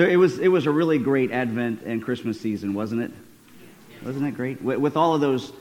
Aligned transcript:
So 0.00 0.06
it 0.06 0.16
was, 0.16 0.38
it 0.38 0.48
was 0.48 0.64
a 0.64 0.70
really 0.70 0.96
great 0.96 1.30
Advent 1.30 1.82
and 1.82 2.02
Christmas 2.02 2.40
season, 2.40 2.72
wasn't 2.72 3.02
it? 3.02 3.10
Wasn't 4.02 4.26
it 4.26 4.30
great? 4.30 4.62
With, 4.62 4.78
with 4.78 4.96
all 4.96 5.14
of 5.14 5.20
those 5.20 5.52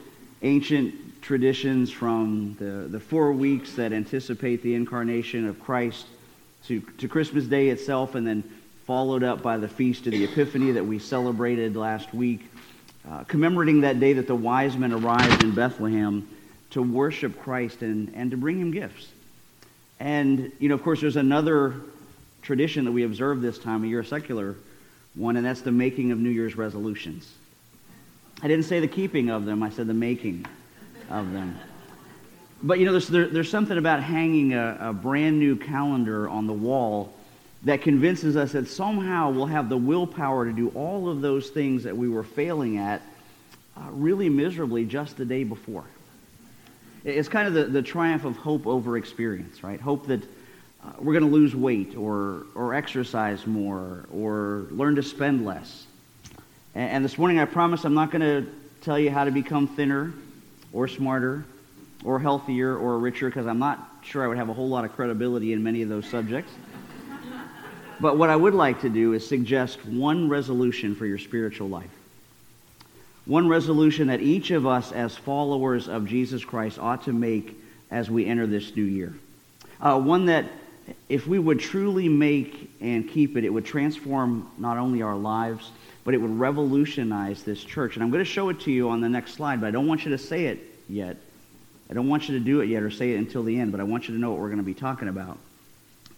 ancient 0.44 1.22
traditions 1.22 1.92
from 1.92 2.56
the, 2.58 2.88
the 2.88 3.02
four 3.02 3.34
weeks 3.34 3.74
that 3.74 3.92
anticipate 3.92 4.64
the 4.64 4.76
incarnation 4.76 5.46
of 5.46 5.60
Christ 5.60 6.06
to, 6.68 6.80
to 7.00 7.10
Christmas 7.10 7.48
Day 7.48 7.68
itself, 7.68 8.16
and 8.16 8.26
then 8.26 8.50
followed 8.88 9.24
up 9.24 9.42
by 9.42 9.58
the 9.58 9.68
Feast 9.68 10.06
of 10.06 10.14
the 10.14 10.24
Epiphany 10.24 10.72
that 10.72 10.86
we 10.86 11.00
celebrated 11.00 11.76
last 11.76 12.14
week, 12.14 12.50
uh, 13.12 13.26
commemorating 13.26 13.82
that 13.82 14.00
day 14.00 14.14
that 14.14 14.28
the 14.28 14.36
wise 14.36 14.78
men 14.78 14.94
arrived 14.94 15.44
in 15.44 15.54
Bethlehem 15.54 16.26
to 16.70 16.82
worship 16.82 17.38
Christ 17.42 17.82
and, 17.82 18.14
and 18.16 18.32
to 18.32 18.38
bring 18.38 18.58
him 18.58 18.72
gifts. 18.72 19.10
And, 20.00 20.54
you 20.60 20.70
know, 20.70 20.76
of 20.76 20.84
course, 20.84 21.02
there's 21.02 21.18
another 21.18 21.76
tradition 22.50 22.84
that 22.84 22.92
we 22.92 23.04
observe 23.04 23.42
this 23.42 23.60
time 23.60 23.84
of 23.84 23.86
year, 23.92 24.00
a 24.00 24.04
secular 24.04 24.56
one, 25.14 25.38
and 25.38 25.46
that's 25.46 25.62
the 25.62 25.72
making 25.72 26.12
of 26.12 26.18
New 26.18 26.32
Year's 26.32 26.58
resolutions. 26.58 27.32
I 28.42 28.48
didn't 28.48 28.66
say 28.66 28.80
the 28.80 28.88
keeping 28.88 29.30
of 29.30 29.46
them, 29.46 29.62
I 29.62 29.70
said 29.70 29.86
the 29.86 29.94
making 29.94 30.48
of 31.12 31.32
them. 31.32 31.60
But 32.64 32.80
you 32.80 32.88
know, 32.88 32.94
there's, 32.94 33.08
there, 33.08 33.28
there's 33.28 33.52
something 33.52 33.78
about 33.78 34.02
hanging 34.02 34.56
a, 34.56 34.78
a 34.82 34.94
brand 34.94 35.38
new 35.38 35.58
calendar 35.58 36.28
on 36.28 36.48
the 36.48 36.54
wall 36.54 37.14
that 37.66 37.84
convinces 37.84 38.36
us 38.36 38.54
that 38.54 38.68
somehow 38.68 39.30
we'll 39.30 39.46
have 39.46 39.70
the 39.70 39.78
willpower 39.78 40.46
to 40.46 40.52
do 40.52 40.70
all 40.70 41.08
of 41.08 41.22
those 41.22 41.52
things 41.52 41.84
that 41.84 41.96
we 41.96 42.10
were 42.10 42.24
failing 42.24 42.80
at 42.80 43.04
uh, 43.78 43.82
really 43.92 44.28
miserably 44.28 44.86
just 44.86 45.18
the 45.18 45.26
day 45.26 45.44
before. 45.44 45.84
It's 47.04 47.30
kind 47.30 47.48
of 47.48 47.54
the, 47.54 47.66
the 47.66 47.84
triumph 47.84 48.26
of 48.26 48.38
hope 48.38 48.66
over 48.66 48.98
experience, 48.98 49.64
right? 49.64 49.80
Hope 49.80 50.08
that 50.08 50.24
uh, 50.84 50.92
we're 51.00 51.14
going 51.14 51.30
to 51.30 51.36
lose 51.36 51.56
weight 51.56 51.96
or, 51.98 52.46
or 52.56 52.74
exercise 52.74 53.46
more 53.46 54.06
or 54.14 54.68
learn 54.72 54.96
to 54.96 55.04
spend 55.04 55.46
less. 55.46 55.86
And, 56.74 56.92
and 56.92 57.06
this 57.06 57.18
morning 57.18 57.40
I 57.40 57.46
promise 57.46 57.84
I'm 57.84 57.94
not 57.94 58.12
going 58.12 58.22
to 58.22 58.50
tell 58.82 58.98
you 58.98 59.10
how 59.10 59.26
to 59.26 59.32
become 59.32 59.68
thinner 59.68 60.14
or 60.72 60.88
smarter 60.88 61.44
or 62.04 62.20
healthier 62.20 62.78
or 62.78 62.98
richer 62.98 63.28
because 63.30 63.46
I'm 63.46 63.60
not 63.60 63.98
sure 64.04 64.24
I 64.24 64.28
would 64.28 64.38
have 64.38 64.48
a 64.48 64.54
whole 64.54 64.70
lot 64.70 64.86
of 64.86 64.94
credibility 64.96 65.52
in 65.52 65.62
many 65.62 65.82
of 65.82 65.90
those 65.90 66.08
subjects. 66.08 66.52
but 68.00 68.18
what 68.18 68.30
I 68.30 68.36
would 68.36 68.54
like 68.54 68.80
to 68.82 68.90
do 68.90 69.14
is 69.14 69.28
suggest 69.28 69.86
one 69.86 70.30
resolution 70.30 70.96
for 70.96 71.06
your 71.06 71.18
spiritual 71.18 71.68
life. 71.68 71.90
One 73.26 73.50
resolution 73.50 74.08
that 74.08 74.22
each 74.22 74.52
of 74.52 74.66
us 74.66 74.94
as 74.94 75.16
followers 75.16 75.90
of 75.90 76.08
Jesus 76.08 76.46
Christ 76.46 76.80
ought 76.80 77.04
to 77.04 77.14
make 77.14 77.62
as 77.92 78.10
we 78.10 78.26
enter 78.26 78.48
this 78.48 78.76
new 78.76 78.84
year. 78.84 79.14
Uh, 79.82 80.00
one 80.00 80.26
that 80.28 80.46
if 81.08 81.28
we 81.28 81.40
would 81.40 81.60
truly 81.60 82.08
make 82.08 82.70
and 82.82 83.08
keep 83.10 83.38
it, 83.38 83.44
it 83.44 83.50
would 83.50 83.66
transform 83.66 84.50
not 84.58 84.78
only 84.78 85.02
our 85.02 85.16
lives, 85.16 85.72
but 86.04 86.14
it 86.14 86.18
would 86.18 86.40
revolutionize 86.40 87.44
this 87.44 87.64
church. 87.64 87.96
And 87.96 88.04
I'm 88.04 88.10
going 88.10 88.24
to 88.24 88.30
show 88.30 88.50
it 88.50 88.60
to 88.62 88.72
you 88.72 88.90
on 88.90 89.02
the 89.02 89.10
next 89.10 89.34
slide, 89.34 89.62
but 89.62 89.68
I 89.68 89.72
don't 89.72 89.88
want 89.88 90.06
you 90.06 90.12
to 90.12 90.18
say 90.18 90.46
it 90.46 90.60
yet. 90.88 91.18
I 91.90 91.94
don't 91.94 92.08
want 92.08 92.30
you 92.30 92.38
to 92.38 92.44
do 92.44 92.62
it 92.62 92.68
yet 92.68 92.84
or 92.84 92.92
say 92.92 93.14
it 93.14 93.18
until 93.18 93.44
the 93.44 93.60
end, 93.60 93.72
but 93.72 93.82
I 93.82 93.84
want 93.84 94.08
you 94.08 94.14
to 94.14 94.20
know 94.20 94.32
what 94.32 94.40
we're 94.40 94.48
going 94.48 94.58
to 94.58 94.64
be 94.64 94.74
talking 94.74 95.08
about. 95.08 95.38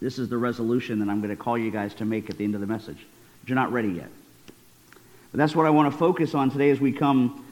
This 0.00 0.18
is 0.18 0.28
the 0.28 0.36
resolution 0.36 0.98
that 0.98 1.08
I'm 1.08 1.20
going 1.20 1.30
to 1.30 1.42
call 1.42 1.56
you 1.56 1.70
guys 1.70 1.94
to 1.94 2.04
make 2.04 2.28
at 2.28 2.36
the 2.36 2.44
end 2.44 2.54
of 2.54 2.60
the 2.60 2.66
message. 2.66 3.06
But 3.40 3.48
you're 3.48 3.56
not 3.56 3.72
ready 3.72 3.88
yet. 3.88 4.08
But 5.30 5.38
that's 5.38 5.56
what 5.56 5.64
I 5.64 5.70
want 5.70 5.92
to 5.92 5.98
focus 5.98 6.34
on 6.34 6.50
today 6.50 6.70
as 6.70 6.80
we 6.80 6.92
come 6.92 7.44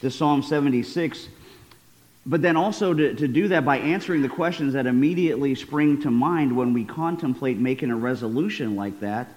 to 0.00 0.10
Psalm 0.10 0.42
76 0.42 1.28
but 2.28 2.42
then 2.42 2.58
also 2.58 2.92
to, 2.92 3.14
to 3.14 3.26
do 3.26 3.48
that 3.48 3.64
by 3.64 3.78
answering 3.78 4.20
the 4.20 4.28
questions 4.28 4.74
that 4.74 4.86
immediately 4.86 5.54
spring 5.54 6.02
to 6.02 6.10
mind 6.10 6.54
when 6.54 6.74
we 6.74 6.84
contemplate 6.84 7.56
making 7.56 7.90
a 7.90 7.96
resolution 7.96 8.76
like 8.76 9.00
that. 9.00 9.28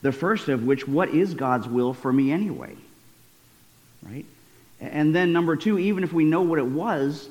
The 0.00 0.12
first 0.12 0.48
of 0.48 0.64
which, 0.64 0.88
what 0.88 1.10
is 1.10 1.34
God's 1.34 1.68
will 1.68 1.92
for 1.92 2.10
me 2.10 2.32
anyway? 2.32 2.74
Right? 4.02 4.24
And 4.80 5.14
then 5.14 5.34
number 5.34 5.56
two, 5.56 5.78
even 5.78 6.02
if 6.02 6.14
we 6.14 6.24
know 6.24 6.40
what 6.40 6.58
it 6.58 6.64
was, 6.64 7.28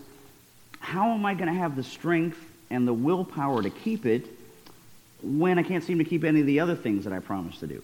how 0.79 1.09
am 1.09 1.25
I 1.25 1.33
going 1.33 1.51
to 1.51 1.59
have 1.59 1.75
the 1.75 1.83
strength 1.83 2.38
and 2.69 2.88
the 2.88 2.94
willpower 2.94 3.63
to 3.63 3.72
keep 3.72 4.06
it 4.06 4.28
when 5.23 5.57
I 5.57 5.63
can't 5.63 5.83
seem 5.83 5.97
to 5.97 6.06
keep 6.06 6.23
any 6.23 6.41
of 6.41 6.45
the 6.45 6.59
other 6.59 6.75
things 6.75 7.06
that 7.06 7.13
I 7.13 7.19
promised 7.19 7.59
to 7.62 7.68
do? 7.68 7.83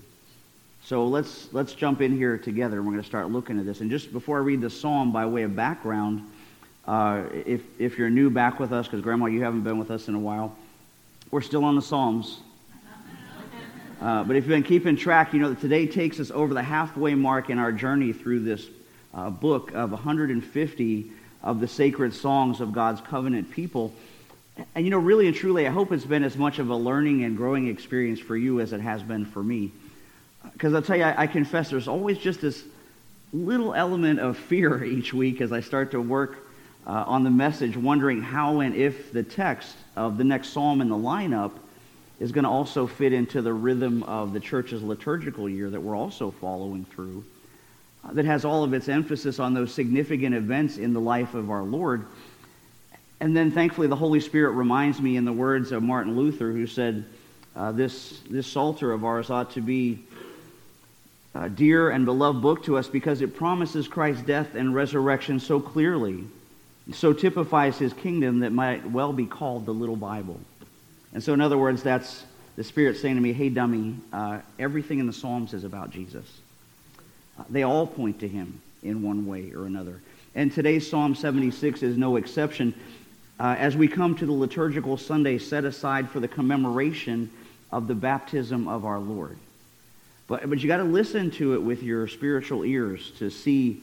So 0.83 1.07
let's, 1.07 1.51
let's 1.51 1.73
jump 1.73 1.99
in 1.99 2.15
here 2.15 2.37
together 2.37 2.77
and 2.77 2.85
we're 2.85 2.93
going 2.93 3.03
to 3.03 3.09
start 3.09 3.31
looking 3.31 3.57
at 3.57 3.65
this. 3.65 3.81
And 3.81 3.89
just 3.89 4.13
before 4.13 4.37
I 4.37 4.41
read 4.41 4.61
the 4.61 4.69
psalm 4.69 5.11
by 5.11 5.25
way 5.25 5.41
of 5.41 5.55
background, 5.55 6.21
uh, 6.87 7.23
if, 7.45 7.61
if 7.79 7.97
you're 7.97 8.09
new 8.09 8.29
back 8.29 8.59
with 8.59 8.71
us, 8.71 8.87
because 8.87 9.01
Grandma, 9.01 9.25
you 9.25 9.43
haven't 9.43 9.63
been 9.63 9.77
with 9.77 9.91
us 9.91 10.07
in 10.07 10.15
a 10.15 10.19
while, 10.19 10.55
we're 11.31 11.41
still 11.41 11.65
on 11.65 11.75
the 11.75 11.81
Psalms. 11.81 12.39
Uh, 13.99 14.23
but 14.23 14.35
if 14.35 14.43
you've 14.43 14.49
been 14.49 14.61
keeping 14.61 14.95
track, 14.95 15.33
you 15.33 15.39
know 15.39 15.49
that 15.49 15.59
today 15.59 15.87
takes 15.87 16.19
us 16.19 16.29
over 16.29 16.53
the 16.53 16.61
halfway 16.61 17.15
mark 17.15 17.49
in 17.49 17.57
our 17.57 17.71
journey 17.71 18.13
through 18.13 18.39
this 18.39 18.67
uh, 19.11 19.27
book 19.27 19.71
of 19.73 19.89
150 19.89 21.11
of 21.41 21.59
the 21.59 21.67
sacred 21.67 22.13
songs 22.13 22.61
of 22.61 22.71
God's 22.71 23.01
covenant 23.01 23.49
people. 23.49 23.91
And 24.75 24.85
you 24.85 24.91
know, 24.91 24.99
really 24.99 25.25
and 25.25 25.35
truly, 25.35 25.65
I 25.65 25.71
hope 25.71 25.91
it's 25.91 26.05
been 26.05 26.23
as 26.23 26.37
much 26.37 26.59
of 26.59 26.69
a 26.69 26.75
learning 26.75 27.23
and 27.23 27.35
growing 27.35 27.69
experience 27.69 28.19
for 28.19 28.37
you 28.37 28.59
as 28.59 28.71
it 28.71 28.81
has 28.81 29.01
been 29.01 29.25
for 29.25 29.41
me. 29.41 29.71
Because 30.53 30.75
I'll 30.75 30.83
tell 30.83 30.97
you, 30.97 31.03
I, 31.03 31.23
I 31.23 31.27
confess 31.27 31.71
there's 31.71 31.87
always 31.87 32.19
just 32.19 32.39
this 32.39 32.63
little 33.33 33.73
element 33.73 34.19
of 34.19 34.37
fear 34.37 34.83
each 34.83 35.11
week 35.11 35.41
as 35.41 35.51
I 35.51 35.61
start 35.61 35.89
to 35.91 35.99
work 35.99 36.46
uh, 36.87 37.03
on 37.05 37.23
the 37.25 37.29
message, 37.29 37.75
wondering 37.75 38.21
how 38.21 38.61
and 38.61 38.73
if 38.73 39.11
the 39.11 39.21
text 39.21 39.75
of 39.97 40.17
the 40.17 40.23
next 40.23 40.49
psalm 40.49 40.79
in 40.79 40.87
the 40.87 40.95
lineup 40.95 41.51
is 42.19 42.31
going 42.31 42.45
to 42.45 42.49
also 42.49 42.87
fit 42.87 43.11
into 43.11 43.41
the 43.41 43.51
rhythm 43.51 44.03
of 44.03 44.31
the 44.31 44.39
church's 44.39 44.81
liturgical 44.81 45.49
year 45.49 45.69
that 45.69 45.81
we're 45.81 45.97
also 45.97 46.31
following 46.31 46.85
through, 46.85 47.23
uh, 48.05 48.13
that 48.13 48.23
has 48.23 48.45
all 48.45 48.63
of 48.63 48.73
its 48.73 48.87
emphasis 48.87 49.37
on 49.37 49.53
those 49.53 49.73
significant 49.73 50.33
events 50.33 50.77
in 50.77 50.93
the 50.93 51.01
life 51.01 51.33
of 51.33 51.51
our 51.51 51.63
Lord. 51.63 52.05
And 53.19 53.35
then, 53.35 53.51
thankfully, 53.51 53.87
the 53.87 53.95
Holy 53.95 54.21
Spirit 54.21 54.51
reminds 54.51 55.01
me 55.01 55.17
in 55.17 55.25
the 55.25 55.33
words 55.33 55.73
of 55.73 55.83
Martin 55.83 56.15
Luther, 56.15 56.51
who 56.51 56.67
said, 56.67 57.03
uh, 57.55 57.71
this, 57.73 58.21
this 58.29 58.47
Psalter 58.47 58.93
of 58.93 59.03
ours 59.03 59.29
ought 59.29 59.51
to 59.51 59.61
be 59.61 60.05
a 61.35 61.49
dear 61.49 61.89
and 61.89 62.05
beloved 62.05 62.41
book 62.41 62.63
to 62.63 62.77
us 62.77 62.87
because 62.87 63.21
it 63.21 63.35
promises 63.35 63.87
Christ's 63.87 64.23
death 64.23 64.55
and 64.55 64.73
resurrection 64.73 65.39
so 65.39 65.59
clearly 65.59 66.23
so 66.93 67.13
typifies 67.13 67.77
his 67.77 67.93
kingdom 67.93 68.39
that 68.39 68.51
might 68.51 68.89
well 68.89 69.13
be 69.13 69.25
called 69.25 69.65
the 69.65 69.73
little 69.73 69.95
Bible. 69.95 70.39
And 71.13 71.23
so, 71.23 71.33
in 71.33 71.41
other 71.41 71.57
words, 71.57 71.83
that's 71.83 72.23
the 72.55 72.63
Spirit 72.63 72.97
saying 72.97 73.15
to 73.15 73.21
me, 73.21 73.33
hey, 73.33 73.49
dummy, 73.49 73.95
uh, 74.13 74.39
everything 74.57 74.99
in 74.99 75.07
the 75.07 75.13
Psalms 75.13 75.53
is 75.53 75.63
about 75.63 75.91
Jesus. 75.91 76.25
Uh, 77.39 77.43
they 77.49 77.63
all 77.63 77.85
point 77.85 78.19
to 78.19 78.27
him 78.27 78.61
in 78.83 79.01
one 79.01 79.25
way 79.25 79.51
or 79.53 79.65
another. 79.65 80.01
And 80.35 80.51
today's 80.51 80.89
Psalm 80.89 81.15
76 81.15 81.83
is 81.83 81.97
no 81.97 82.15
exception. 82.15 82.73
Uh, 83.39 83.55
as 83.59 83.75
we 83.75 83.87
come 83.87 84.15
to 84.15 84.25
the 84.25 84.31
liturgical 84.31 84.97
Sunday 84.97 85.37
set 85.37 85.65
aside 85.65 86.09
for 86.09 86.19
the 86.19 86.27
commemoration 86.27 87.29
of 87.71 87.87
the 87.87 87.95
baptism 87.95 88.67
of 88.67 88.85
our 88.85 88.99
Lord. 88.99 89.37
But, 90.27 90.49
but 90.49 90.59
you 90.59 90.67
got 90.67 90.77
to 90.77 90.83
listen 90.83 91.31
to 91.31 91.53
it 91.53 91.61
with 91.61 91.83
your 91.83 92.07
spiritual 92.07 92.63
ears 92.63 93.11
to 93.19 93.29
see 93.29 93.81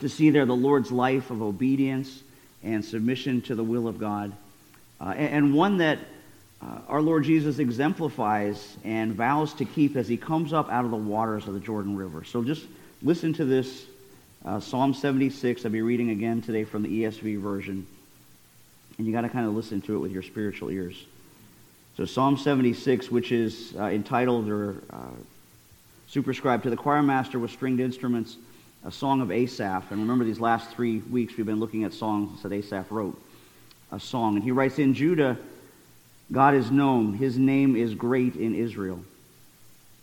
to 0.00 0.08
see 0.08 0.30
there 0.30 0.46
the 0.46 0.54
Lord's 0.54 0.90
life 0.92 1.30
of 1.30 1.42
obedience 1.42 2.22
and 2.62 2.84
submission 2.84 3.42
to 3.42 3.54
the 3.54 3.64
will 3.64 3.88
of 3.88 3.98
God, 3.98 4.32
uh, 5.00 5.14
and, 5.16 5.34
and, 5.34 5.54
one 5.54 5.78
that 5.78 5.98
uh, 6.62 6.78
our 6.88 7.02
Lord 7.02 7.24
Jesus 7.24 7.58
exemplifies 7.58 8.76
and 8.84 9.14
vows 9.14 9.52
to 9.54 9.64
keep 9.64 9.96
as 9.96 10.06
he 10.06 10.16
comes 10.16 10.52
up 10.52 10.70
out 10.70 10.84
of 10.84 10.92
the 10.92 10.96
waters 10.96 11.48
of 11.48 11.54
the 11.54 11.60
Jordan 11.60 11.96
River. 11.96 12.22
So 12.24 12.44
just 12.44 12.66
listen 13.02 13.32
to 13.34 13.44
this 13.44 13.86
uh, 14.44 14.60
Psalm 14.60 14.94
76. 14.94 15.64
I'll 15.64 15.72
be 15.72 15.82
reading 15.82 16.10
again 16.10 16.40
today 16.40 16.64
from 16.64 16.82
the 16.82 17.02
ESV 17.02 17.40
version. 17.40 17.86
And 18.98 19.06
you 19.06 19.12
got 19.12 19.22
to 19.22 19.28
kind 19.28 19.46
of 19.46 19.54
listen 19.54 19.80
to 19.82 19.96
it 19.96 19.98
with 19.98 20.12
your 20.12 20.22
spiritual 20.22 20.70
ears. 20.70 21.04
So 21.96 22.04
Psalm 22.04 22.36
76, 22.36 23.10
which 23.10 23.32
is 23.32 23.74
uh, 23.76 23.86
entitled 23.86 24.48
or 24.48 24.76
uh, 24.90 24.96
superscribed 26.06 26.62
to 26.62 26.70
the 26.70 26.76
choir 26.76 27.02
master 27.02 27.38
with 27.38 27.50
stringed 27.50 27.80
instruments 27.80 28.36
a 28.84 28.90
song 28.90 29.20
of 29.20 29.30
Asaph. 29.30 29.90
And 29.90 30.00
remember, 30.00 30.24
these 30.24 30.40
last 30.40 30.70
three 30.70 30.98
weeks 30.98 31.36
we've 31.36 31.46
been 31.46 31.60
looking 31.60 31.84
at 31.84 31.92
songs 31.92 32.42
that 32.42 32.52
Asaph 32.52 32.90
wrote. 32.90 33.20
A 33.90 34.00
song. 34.00 34.36
And 34.36 34.44
he 34.44 34.52
writes, 34.52 34.78
In 34.78 34.94
Judah, 34.94 35.36
God 36.32 36.54
is 36.54 36.70
known. 36.70 37.12
His 37.12 37.36
name 37.36 37.76
is 37.76 37.94
great 37.94 38.36
in 38.36 38.54
Israel. 38.54 39.00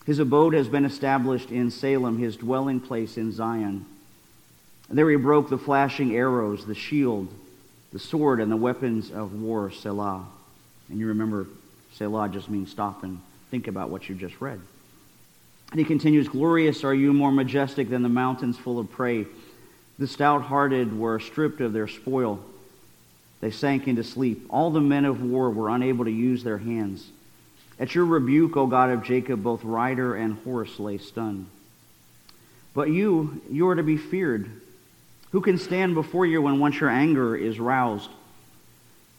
His 0.05 0.19
abode 0.19 0.53
has 0.53 0.67
been 0.67 0.85
established 0.85 1.51
in 1.51 1.71
Salem, 1.71 2.17
his 2.17 2.37
dwelling 2.37 2.79
place 2.79 3.17
in 3.17 3.31
Zion. 3.31 3.85
There 4.89 5.09
he 5.09 5.17
broke 5.17 5.49
the 5.49 5.57
flashing 5.57 6.15
arrows, 6.15 6.65
the 6.65 6.75
shield, 6.75 7.27
the 7.91 7.99
sword, 7.99 8.39
and 8.39 8.51
the 8.51 8.57
weapons 8.57 9.11
of 9.11 9.33
war, 9.33 9.71
Selah. 9.71 10.25
And 10.89 10.99
you 10.99 11.07
remember, 11.07 11.47
Selah 11.93 12.29
just 12.29 12.49
means 12.49 12.71
stop 12.71 13.03
and 13.03 13.19
think 13.51 13.67
about 13.67 13.89
what 13.89 14.09
you 14.09 14.15
just 14.15 14.39
read. 14.41 14.59
And 15.71 15.79
he 15.79 15.85
continues, 15.85 16.27
Glorious 16.27 16.83
are 16.83 16.93
you, 16.93 17.13
more 17.13 17.31
majestic 17.31 17.89
than 17.89 18.01
the 18.01 18.09
mountains 18.09 18.57
full 18.57 18.79
of 18.79 18.91
prey. 18.91 19.27
The 19.99 20.07
stout 20.07 20.41
hearted 20.43 20.97
were 20.97 21.19
stripped 21.19 21.61
of 21.61 21.73
their 21.73 21.87
spoil. 21.87 22.39
They 23.41 23.51
sank 23.51 23.87
into 23.87 24.03
sleep. 24.03 24.47
All 24.49 24.71
the 24.71 24.81
men 24.81 25.05
of 25.05 25.21
war 25.21 25.49
were 25.49 25.69
unable 25.69 26.05
to 26.05 26.11
use 26.11 26.43
their 26.43 26.57
hands. 26.57 27.07
At 27.79 27.95
your 27.95 28.05
rebuke, 28.05 28.57
O 28.57 28.67
God 28.67 28.89
of 28.89 29.03
Jacob, 29.03 29.43
both 29.43 29.63
rider 29.63 30.15
and 30.15 30.37
horse 30.43 30.79
lay 30.79 30.97
stunned. 30.97 31.47
But 32.73 32.89
you, 32.89 33.41
you 33.49 33.69
are 33.69 33.75
to 33.75 33.83
be 33.83 33.97
feared. 33.97 34.49
Who 35.31 35.41
can 35.41 35.57
stand 35.57 35.93
before 35.93 36.25
you 36.25 36.41
when 36.41 36.59
once 36.59 36.79
your 36.79 36.89
anger 36.89 37.35
is 37.35 37.59
roused? 37.59 38.09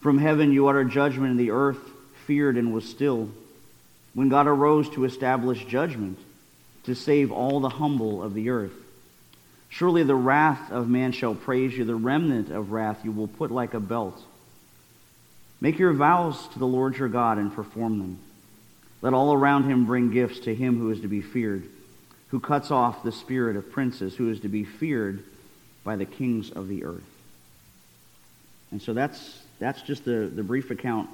From 0.01 0.17
heaven 0.17 0.51
you 0.51 0.67
utter 0.67 0.83
judgment, 0.83 1.31
and 1.31 1.39
the 1.39 1.51
earth 1.51 1.79
feared 2.25 2.57
and 2.57 2.73
was 2.73 2.87
still. 2.87 3.29
When 4.13 4.29
God 4.29 4.47
arose 4.47 4.89
to 4.91 5.05
establish 5.05 5.65
judgment, 5.65 6.19
to 6.83 6.95
save 6.95 7.31
all 7.31 7.59
the 7.59 7.69
humble 7.69 8.23
of 8.23 8.33
the 8.33 8.49
earth. 8.49 8.73
Surely 9.69 10.03
the 10.03 10.15
wrath 10.15 10.71
of 10.71 10.89
man 10.89 11.11
shall 11.11 11.35
praise 11.35 11.77
you, 11.77 11.85
the 11.85 11.95
remnant 11.95 12.49
of 12.49 12.71
wrath 12.71 13.05
you 13.05 13.11
will 13.11 13.27
put 13.27 13.51
like 13.51 13.73
a 13.73 13.79
belt. 13.79 14.21
Make 15.61 15.79
your 15.79 15.93
vows 15.93 16.47
to 16.49 16.59
the 16.59 16.67
Lord 16.67 16.97
your 16.97 17.07
God 17.07 17.37
and 17.37 17.53
perform 17.53 17.99
them. 17.99 18.19
Let 19.01 19.13
all 19.13 19.33
around 19.33 19.63
him 19.63 19.85
bring 19.85 20.11
gifts 20.11 20.39
to 20.41 20.53
him 20.53 20.77
who 20.77 20.91
is 20.91 21.01
to 21.01 21.07
be 21.07 21.21
feared, 21.21 21.63
who 22.27 22.39
cuts 22.39 22.71
off 22.71 23.03
the 23.03 23.11
spirit 23.11 23.55
of 23.55 23.71
princes, 23.71 24.15
who 24.15 24.29
is 24.29 24.41
to 24.41 24.49
be 24.49 24.63
feared 24.63 25.23
by 25.83 25.95
the 25.95 26.05
kings 26.05 26.51
of 26.51 26.67
the 26.67 26.83
earth. 26.83 27.01
And 28.71 28.81
so 28.81 28.93
that's, 28.93 29.39
that's 29.59 29.81
just 29.81 30.05
the, 30.05 30.31
the 30.33 30.43
brief 30.43 30.71
account 30.71 31.09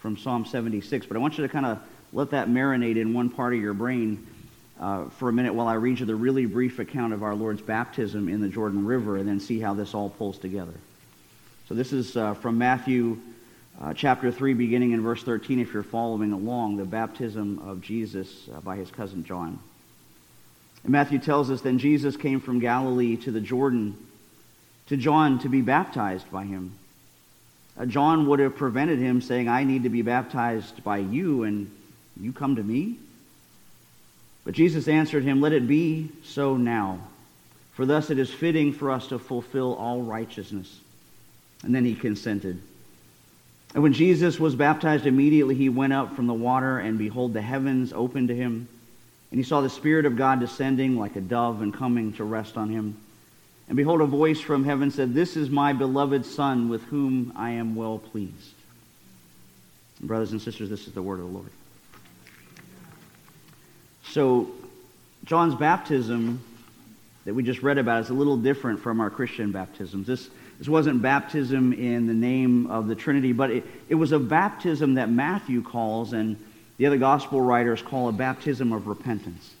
from 0.00 0.16
Psalm 0.16 0.44
76. 0.44 1.06
But 1.06 1.16
I 1.16 1.20
want 1.20 1.38
you 1.38 1.46
to 1.46 1.52
kind 1.52 1.66
of 1.66 1.80
let 2.12 2.30
that 2.30 2.48
marinate 2.48 2.96
in 2.96 3.14
one 3.14 3.30
part 3.30 3.54
of 3.54 3.60
your 3.60 3.74
brain 3.74 4.26
uh, 4.78 5.06
for 5.10 5.28
a 5.28 5.32
minute 5.32 5.54
while 5.54 5.68
I 5.68 5.74
read 5.74 6.00
you 6.00 6.06
the 6.06 6.14
really 6.14 6.46
brief 6.46 6.78
account 6.78 7.12
of 7.12 7.22
our 7.22 7.34
Lord's 7.34 7.62
baptism 7.62 8.28
in 8.28 8.40
the 8.40 8.48
Jordan 8.48 8.84
River 8.84 9.16
and 9.16 9.28
then 9.28 9.40
see 9.40 9.58
how 9.58 9.74
this 9.74 9.94
all 9.94 10.10
pulls 10.10 10.38
together. 10.38 10.74
So 11.68 11.74
this 11.74 11.92
is 11.92 12.16
uh, 12.16 12.34
from 12.34 12.58
Matthew 12.58 13.18
uh, 13.80 13.94
chapter 13.94 14.32
3, 14.32 14.54
beginning 14.54 14.92
in 14.92 15.02
verse 15.02 15.22
13, 15.22 15.60
if 15.60 15.72
you're 15.72 15.82
following 15.82 16.32
along, 16.32 16.76
the 16.76 16.84
baptism 16.84 17.60
of 17.64 17.80
Jesus 17.80 18.48
uh, 18.54 18.60
by 18.60 18.76
his 18.76 18.90
cousin 18.90 19.24
John. 19.24 19.58
And 20.82 20.92
Matthew 20.92 21.18
tells 21.18 21.50
us, 21.50 21.60
Then 21.60 21.78
Jesus 21.78 22.16
came 22.16 22.40
from 22.40 22.58
Galilee 22.58 23.16
to 23.18 23.30
the 23.30 23.40
Jordan 23.40 23.96
to 24.88 24.96
John 24.96 25.38
to 25.40 25.48
be 25.48 25.60
baptized 25.60 26.30
by 26.30 26.44
him. 26.44 26.72
Uh, 27.78 27.86
John 27.86 28.26
would 28.26 28.40
have 28.40 28.56
prevented 28.56 28.98
him, 28.98 29.20
saying, 29.20 29.48
I 29.48 29.64
need 29.64 29.84
to 29.84 29.90
be 29.90 30.02
baptized 30.02 30.82
by 30.82 30.98
you, 30.98 31.44
and 31.44 31.70
you 32.18 32.32
come 32.32 32.56
to 32.56 32.62
me? 32.62 32.96
But 34.48 34.54
Jesus 34.54 34.88
answered 34.88 35.24
him, 35.24 35.42
Let 35.42 35.52
it 35.52 35.68
be 35.68 36.08
so 36.24 36.56
now, 36.56 37.00
for 37.74 37.84
thus 37.84 38.08
it 38.08 38.18
is 38.18 38.32
fitting 38.32 38.72
for 38.72 38.90
us 38.90 39.08
to 39.08 39.18
fulfill 39.18 39.74
all 39.74 40.00
righteousness. 40.00 40.74
And 41.62 41.74
then 41.74 41.84
he 41.84 41.94
consented. 41.94 42.58
And 43.74 43.82
when 43.82 43.92
Jesus 43.92 44.40
was 44.40 44.54
baptized, 44.54 45.04
immediately 45.04 45.54
he 45.54 45.68
went 45.68 45.92
up 45.92 46.16
from 46.16 46.26
the 46.26 46.32
water, 46.32 46.78
and 46.78 46.96
behold, 46.96 47.34
the 47.34 47.42
heavens 47.42 47.92
opened 47.92 48.28
to 48.28 48.34
him. 48.34 48.66
And 49.30 49.38
he 49.38 49.44
saw 49.44 49.60
the 49.60 49.68
Spirit 49.68 50.06
of 50.06 50.16
God 50.16 50.40
descending 50.40 50.96
like 50.96 51.16
a 51.16 51.20
dove 51.20 51.60
and 51.60 51.74
coming 51.74 52.14
to 52.14 52.24
rest 52.24 52.56
on 52.56 52.70
him. 52.70 52.96
And 53.68 53.76
behold, 53.76 54.00
a 54.00 54.06
voice 54.06 54.40
from 54.40 54.64
heaven 54.64 54.90
said, 54.90 55.12
This 55.12 55.36
is 55.36 55.50
my 55.50 55.74
beloved 55.74 56.24
Son, 56.24 56.70
with 56.70 56.84
whom 56.84 57.34
I 57.36 57.50
am 57.50 57.74
well 57.74 57.98
pleased. 57.98 58.54
Brothers 60.00 60.32
and 60.32 60.40
sisters, 60.40 60.70
this 60.70 60.86
is 60.86 60.94
the 60.94 61.02
word 61.02 61.20
of 61.20 61.26
the 61.26 61.32
Lord. 61.32 61.50
So, 64.10 64.50
John's 65.24 65.54
baptism 65.54 66.40
that 67.26 67.34
we 67.34 67.42
just 67.42 67.62
read 67.62 67.76
about 67.76 68.04
is 68.04 68.08
a 68.08 68.14
little 68.14 68.38
different 68.38 68.80
from 68.80 69.00
our 69.00 69.10
Christian 69.10 69.52
baptisms. 69.52 70.06
This, 70.06 70.30
this 70.58 70.66
wasn't 70.66 71.02
baptism 71.02 71.74
in 71.74 72.06
the 72.06 72.14
name 72.14 72.68
of 72.68 72.88
the 72.88 72.94
Trinity, 72.94 73.32
but 73.32 73.50
it, 73.50 73.64
it 73.90 73.96
was 73.96 74.12
a 74.12 74.18
baptism 74.18 74.94
that 74.94 75.10
Matthew 75.10 75.62
calls 75.62 76.14
and 76.14 76.42
the 76.78 76.86
other 76.86 76.96
gospel 76.96 77.42
writers 77.42 77.82
call 77.82 78.08
a 78.08 78.12
baptism 78.12 78.72
of 78.72 78.86
repentance. 78.86 79.52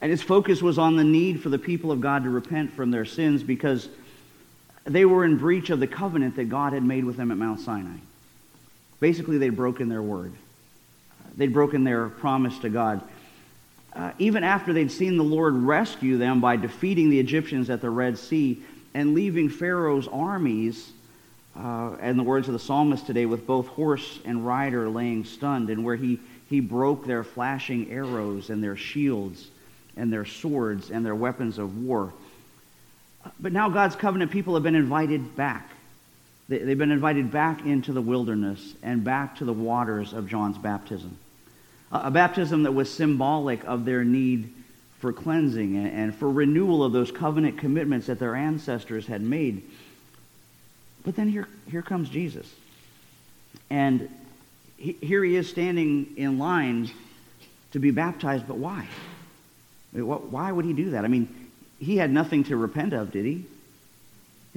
And 0.00 0.10
its 0.10 0.22
focus 0.22 0.60
was 0.60 0.76
on 0.76 0.96
the 0.96 1.04
need 1.04 1.40
for 1.40 1.48
the 1.48 1.58
people 1.58 1.92
of 1.92 2.00
God 2.00 2.24
to 2.24 2.30
repent 2.30 2.72
from 2.72 2.90
their 2.90 3.04
sins 3.04 3.44
because 3.44 3.88
they 4.84 5.04
were 5.04 5.24
in 5.24 5.36
breach 5.36 5.70
of 5.70 5.78
the 5.78 5.86
covenant 5.86 6.34
that 6.34 6.48
God 6.48 6.72
had 6.72 6.82
made 6.82 7.04
with 7.04 7.16
them 7.16 7.30
at 7.30 7.36
Mount 7.36 7.60
Sinai. 7.60 7.98
Basically, 8.98 9.38
they'd 9.38 9.50
broken 9.50 9.88
their 9.88 10.02
word. 10.02 10.32
They'd 11.36 11.52
broken 11.52 11.84
their 11.84 12.08
promise 12.08 12.58
to 12.60 12.70
God 12.70 13.02
uh, 13.96 14.12
even 14.18 14.44
after 14.44 14.72
they'd 14.72 14.92
seen 14.92 15.16
the 15.16 15.24
Lord 15.24 15.54
rescue 15.54 16.18
them 16.18 16.40
by 16.40 16.56
defeating 16.56 17.08
the 17.08 17.18
Egyptians 17.18 17.70
at 17.70 17.80
the 17.80 17.88
Red 17.88 18.18
Sea 18.18 18.62
and 18.92 19.14
leaving 19.14 19.48
Pharaoh's 19.48 20.06
armies, 20.08 20.92
uh, 21.56 21.96
and 22.00 22.18
the 22.18 22.22
words 22.22 22.48
of 22.48 22.52
the 22.52 22.58
psalmist 22.58 23.06
today, 23.06 23.24
with 23.24 23.46
both 23.46 23.66
horse 23.68 24.20
and 24.26 24.46
rider 24.46 24.88
laying 24.88 25.24
stunned, 25.24 25.70
and 25.70 25.84
where 25.84 25.96
he, 25.96 26.20
he 26.50 26.60
broke 26.60 27.06
their 27.06 27.24
flashing 27.24 27.90
arrows 27.90 28.50
and 28.50 28.62
their 28.62 28.76
shields 28.76 29.48
and 29.96 30.12
their 30.12 30.26
swords 30.26 30.90
and 30.90 31.04
their 31.04 31.14
weapons 31.14 31.56
of 31.56 31.82
war. 31.82 32.12
But 33.40 33.52
now 33.52 33.70
God's 33.70 33.96
covenant 33.96 34.30
people 34.30 34.54
have 34.54 34.62
been 34.62 34.74
invited 34.74 35.36
back. 35.36 35.70
They, 36.48 36.58
they've 36.58 36.78
been 36.78 36.92
invited 36.92 37.30
back 37.30 37.64
into 37.64 37.92
the 37.92 38.02
wilderness 38.02 38.74
and 38.82 39.02
back 39.02 39.36
to 39.36 39.46
the 39.46 39.54
waters 39.54 40.12
of 40.12 40.28
John's 40.28 40.58
baptism 40.58 41.16
a 41.92 42.10
baptism 42.10 42.64
that 42.64 42.72
was 42.72 42.92
symbolic 42.92 43.64
of 43.64 43.84
their 43.84 44.04
need 44.04 44.52
for 44.98 45.12
cleansing 45.12 45.76
and 45.76 46.14
for 46.14 46.30
renewal 46.30 46.82
of 46.82 46.92
those 46.92 47.10
covenant 47.10 47.58
commitments 47.58 48.06
that 48.06 48.18
their 48.18 48.34
ancestors 48.34 49.06
had 49.06 49.22
made. 49.22 49.62
But 51.04 51.16
then 51.16 51.28
here, 51.28 51.48
here 51.70 51.82
comes 51.82 52.08
Jesus. 52.08 52.52
And 53.70 54.08
he, 54.76 54.92
here 54.92 55.22
he 55.22 55.36
is 55.36 55.48
standing 55.48 56.14
in 56.16 56.38
line 56.38 56.90
to 57.72 57.78
be 57.78 57.90
baptized, 57.90 58.48
but 58.48 58.56
why? 58.56 58.86
Why 59.92 60.50
would 60.50 60.64
he 60.64 60.72
do 60.72 60.90
that? 60.90 61.04
I 61.04 61.08
mean, 61.08 61.28
he 61.78 61.96
had 61.96 62.10
nothing 62.10 62.44
to 62.44 62.56
repent 62.56 62.92
of, 62.92 63.12
did 63.12 63.24
he? 63.24 63.46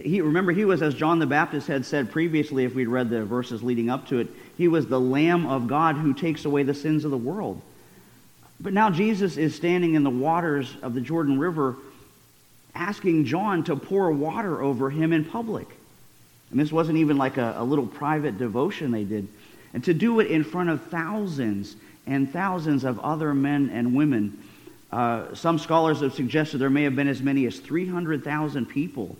He, 0.03 0.22
remember, 0.22 0.51
he 0.51 0.65
was, 0.65 0.82
as 0.82 0.94
John 0.94 1.20
the 1.20 1.25
Baptist 1.25 1.68
had 1.68 1.86
said 1.86 2.12
previously, 2.12 2.63
if 2.63 2.75
we'd 2.75 2.88
read 2.88 3.10
the 3.10 3.25
verses 3.25 3.63
leading 3.63 3.89
up 3.89 4.08
to 4.08 4.20
it, 4.20 4.27
he 4.58 4.68
was 4.68 4.88
the 4.88 5.00
Lamb 5.00 5.46
of 5.48 5.68
God 5.68 5.96
who 5.96 6.13
takes 6.13 6.46
away 6.46 6.63
the 6.63 6.74
sins 6.74 7.06
of 7.06 7.12
the 7.12 7.18
world. 7.18 7.62
But 8.60 8.74
now 8.74 8.89
Jesus 8.89 9.38
is 9.38 9.56
standing 9.56 9.96
in 9.96 10.03
the 10.03 10.10
waters 10.10 10.75
of 10.82 10.94
the 10.94 11.01
Jordan 11.01 11.39
River 11.39 11.77
asking 12.75 13.25
John 13.25 13.63
to 13.65 13.75
pour 13.75 14.12
water 14.12 14.62
over 14.62 14.89
him 14.89 15.13
in 15.13 15.25
public. 15.25 15.68
And 16.51 16.60
this 16.60 16.72
wasn't 16.72 16.98
even 16.98 17.18
like 17.18 17.38
a, 17.38 17.56
a 17.58 17.63
little 17.63 17.88
private 17.88 18.38
devotion 18.38 18.91
they 18.91 19.03
did. 19.03 19.27
And 19.74 19.84
to 19.84 19.94
do 19.94 20.20
it 20.20 20.27
in 20.27 20.44
front 20.44 20.70
of 20.70 20.84
thousands 20.86 21.75
and 22.08 22.32
thousands 22.32 22.84
of 22.84 23.00
other 23.00 23.34
men 23.34 23.70
and 23.72 23.96
women. 23.96 24.41
Uh, 24.91 25.34
some 25.36 25.60
scholars 25.60 26.01
have 26.01 26.13
suggested 26.13 26.58
there 26.58 26.70
may 26.70 26.84
have 26.84 26.96
been 26.96 27.08
as 27.08 27.22
many 27.22 27.46
as 27.46 27.60
300,000 27.60 28.65
people 28.65 29.15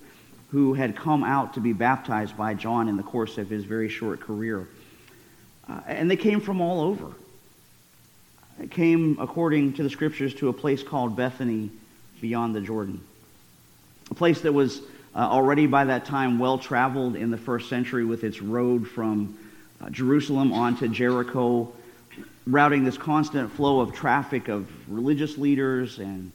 who 0.52 0.74
had 0.74 0.96
come 0.96 1.24
out 1.24 1.54
to 1.54 1.60
be 1.60 1.74
baptized 1.74 2.36
by 2.36 2.54
John 2.54 2.88
in 2.88 2.98
the 2.98 3.04
course 3.04 3.38
of 3.38 3.50
his 3.50 3.64
very 3.66 3.90
short 3.90 4.20
career. 4.20 4.68
Uh, 5.68 5.80
and 5.86 6.10
they 6.10 6.18
came 6.18 6.42
from 6.42 6.62
all 6.62 6.82
over. 6.82 7.12
It 8.62 8.72
came, 8.72 9.18
according 9.20 9.74
to 9.74 9.84
the 9.84 9.90
scriptures, 9.90 10.34
to 10.36 10.50
a 10.50 10.54
place 10.54 10.84
called 10.84 11.16
Bethany 11.16 11.70
beyond 12.20 12.56
the 12.56 12.62
Jordan. 12.62 13.00
A 14.12 14.16
place 14.16 14.42
that 14.42 14.54
was 14.54 14.82
uh, 15.16 15.20
already 15.20 15.68
by 15.68 15.86
that 15.86 16.06
time 16.06 16.40
well 16.40 16.58
traveled 16.58 17.16
in 17.16 17.30
the 17.32 17.38
first 17.38 17.70
century 17.70 18.04
with 18.04 18.24
its 18.24 18.42
road 18.42 18.88
from 18.88 19.38
uh, 19.82 19.90
Jerusalem 19.92 20.52
onto 20.52 20.88
Jericho, 20.88 21.72
routing 22.48 22.84
this 22.84 22.98
constant 22.98 23.52
flow 23.52 23.80
of 23.80 23.94
traffic 23.94 24.48
of 24.48 24.68
religious 24.92 25.38
leaders 25.38 26.00
and, 26.00 26.32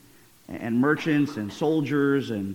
and 0.49 0.81
merchants 0.81 1.37
and 1.37 1.53
soldiers 1.53 2.31
and 2.31 2.55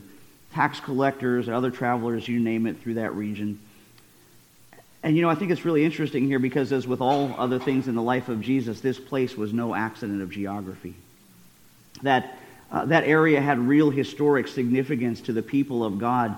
tax 0.54 0.80
collectors, 0.80 1.48
and 1.48 1.56
other 1.56 1.72
travelers, 1.72 2.28
you 2.28 2.40
name 2.40 2.66
it, 2.66 2.82
through 2.82 2.96
that 2.96 3.16
region. 3.16 3.60
And 5.04 5.16
you 5.16 5.22
know, 5.22 5.30
I 5.30 5.36
think 5.36 5.52
it's 5.52 5.64
really 5.64 5.86
interesting 5.86 6.26
here 6.26 6.40
because, 6.40 6.72
as 6.72 6.88
with 6.88 7.02
all 7.02 7.34
other 7.38 7.60
things 7.60 7.88
in 7.88 7.96
the 7.96 8.02
life 8.02 8.28
of 8.28 8.42
Jesus, 8.42 8.82
this 8.82 9.00
place 9.00 9.38
was 9.38 9.54
no 9.54 9.74
accident 9.74 10.22
of 10.22 10.30
geography. 10.30 10.94
That, 12.02 12.38
uh, 12.72 12.86
that 12.86 13.06
area 13.06 13.40
had 13.40 13.60
real 13.60 13.90
historic 13.90 14.48
significance 14.48 15.22
to 15.22 15.34
the 15.34 15.42
people 15.42 15.84
of 15.84 16.00
God 16.00 16.36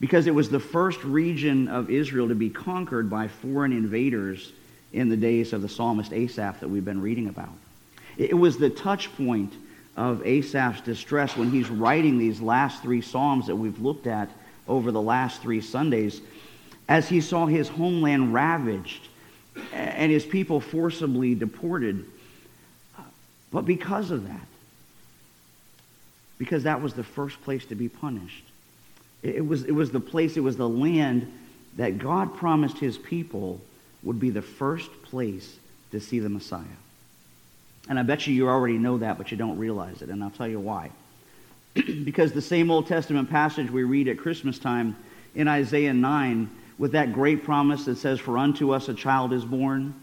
because 0.00 0.26
it 0.26 0.34
was 0.34 0.50
the 0.50 0.60
first 0.60 1.02
region 1.04 1.68
of 1.68 1.88
Israel 1.88 2.28
to 2.28 2.34
be 2.34 2.50
conquered 2.50 3.08
by 3.08 3.28
foreign 3.28 3.72
invaders 3.72 4.52
in 4.92 5.08
the 5.08 5.16
days 5.16 5.52
of 5.52 5.62
the 5.62 5.68
psalmist 5.68 6.12
Asaph 6.12 6.60
that 6.60 6.68
we've 6.68 6.84
been 6.84 7.00
reading 7.00 7.28
about. 7.28 7.52
It 8.16 8.34
was 8.34 8.58
the 8.58 8.70
touch 8.70 9.14
point 9.16 9.54
of 9.96 10.26
Asaph's 10.26 10.80
distress 10.80 11.36
when 11.36 11.50
he's 11.50 11.70
writing 11.70 12.18
these 12.18 12.40
last 12.40 12.82
three 12.82 13.00
Psalms 13.00 13.46
that 13.46 13.56
we've 13.56 13.80
looked 13.80 14.06
at 14.06 14.28
over 14.66 14.90
the 14.90 15.00
last 15.00 15.40
three 15.42 15.60
Sundays, 15.60 16.20
as 16.88 17.08
he 17.08 17.20
saw 17.20 17.46
his 17.46 17.68
homeland 17.68 18.34
ravaged 18.34 19.08
and 19.72 20.10
his 20.10 20.24
people 20.24 20.60
forcibly 20.60 21.34
deported. 21.34 22.04
But 23.52 23.64
because 23.66 24.10
of 24.10 24.26
that, 24.26 24.46
because 26.38 26.64
that 26.64 26.82
was 26.82 26.94
the 26.94 27.04
first 27.04 27.40
place 27.42 27.64
to 27.66 27.74
be 27.74 27.88
punished, 27.88 28.44
it 29.22 29.46
was, 29.46 29.64
it 29.64 29.72
was 29.72 29.90
the 29.90 30.00
place, 30.00 30.36
it 30.36 30.40
was 30.40 30.56
the 30.56 30.68
land 30.68 31.32
that 31.76 31.98
God 31.98 32.36
promised 32.36 32.78
his 32.78 32.98
people 32.98 33.60
would 34.02 34.20
be 34.20 34.30
the 34.30 34.42
first 34.42 34.90
place 35.04 35.56
to 35.92 36.00
see 36.00 36.18
the 36.18 36.28
Messiah. 36.28 36.64
And 37.88 37.98
I 37.98 38.02
bet 38.02 38.26
you 38.26 38.34
you 38.34 38.48
already 38.48 38.78
know 38.78 38.98
that, 38.98 39.18
but 39.18 39.30
you 39.30 39.36
don't 39.36 39.58
realize 39.58 40.02
it. 40.02 40.08
And 40.08 40.22
I'll 40.22 40.30
tell 40.30 40.48
you 40.48 40.60
why. 40.60 40.90
because 42.04 42.32
the 42.32 42.42
same 42.42 42.70
Old 42.70 42.86
Testament 42.86 43.28
passage 43.28 43.70
we 43.70 43.82
read 43.82 44.08
at 44.08 44.18
Christmas 44.18 44.58
time 44.58 44.96
in 45.34 45.48
Isaiah 45.48 45.92
9, 45.92 46.50
with 46.78 46.92
that 46.92 47.12
great 47.12 47.44
promise 47.44 47.84
that 47.84 47.96
says, 47.96 48.20
For 48.20 48.38
unto 48.38 48.72
us 48.72 48.88
a 48.88 48.94
child 48.94 49.32
is 49.32 49.44
born, 49.44 49.94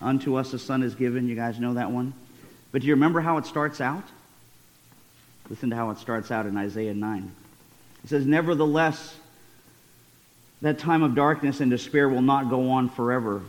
unto 0.00 0.36
us 0.36 0.52
a 0.52 0.58
son 0.58 0.82
is 0.82 0.94
given. 0.94 1.28
You 1.28 1.36
guys 1.36 1.58
know 1.58 1.74
that 1.74 1.90
one? 1.90 2.12
But 2.72 2.82
do 2.82 2.88
you 2.88 2.94
remember 2.94 3.20
how 3.20 3.38
it 3.38 3.46
starts 3.46 3.80
out? 3.80 4.04
Listen 5.48 5.70
to 5.70 5.76
how 5.76 5.90
it 5.90 5.98
starts 5.98 6.30
out 6.30 6.46
in 6.46 6.56
Isaiah 6.56 6.94
9. 6.94 7.32
It 8.04 8.10
says, 8.10 8.26
Nevertheless, 8.26 9.16
that 10.62 10.78
time 10.78 11.02
of 11.02 11.14
darkness 11.14 11.60
and 11.60 11.70
despair 11.70 12.08
will 12.08 12.22
not 12.22 12.50
go 12.50 12.70
on 12.70 12.88
forever. 12.88 13.42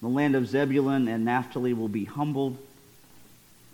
The 0.00 0.08
land 0.08 0.34
of 0.34 0.48
Zebulun 0.48 1.08
and 1.08 1.24
Naphtali 1.24 1.72
will 1.72 1.88
be 1.88 2.04
humbled. 2.04 2.58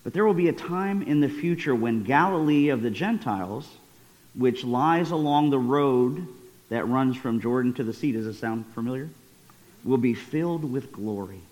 But 0.09 0.15
there 0.15 0.25
will 0.25 0.33
be 0.33 0.49
a 0.49 0.55
time 0.55 1.03
in 1.03 1.21
the 1.21 1.29
future 1.29 1.75
when 1.75 2.03
Galilee 2.03 2.71
of 2.71 2.81
the 2.81 2.89
Gentiles, 2.89 3.69
which 4.35 4.65
lies 4.65 5.11
along 5.11 5.51
the 5.51 5.59
road 5.59 6.27
that 6.71 6.89
runs 6.89 7.15
from 7.15 7.43
Jordan 7.43 7.75
to 7.75 7.85
the 7.85 7.93
sea, 7.93 8.13
does 8.13 8.25
it 8.25 8.33
sound 8.33 8.65
familiar? 8.69 9.11
Will 9.85 9.99
be 9.99 10.15
filled 10.15 10.65
with 10.65 10.93
glory. 10.93 11.43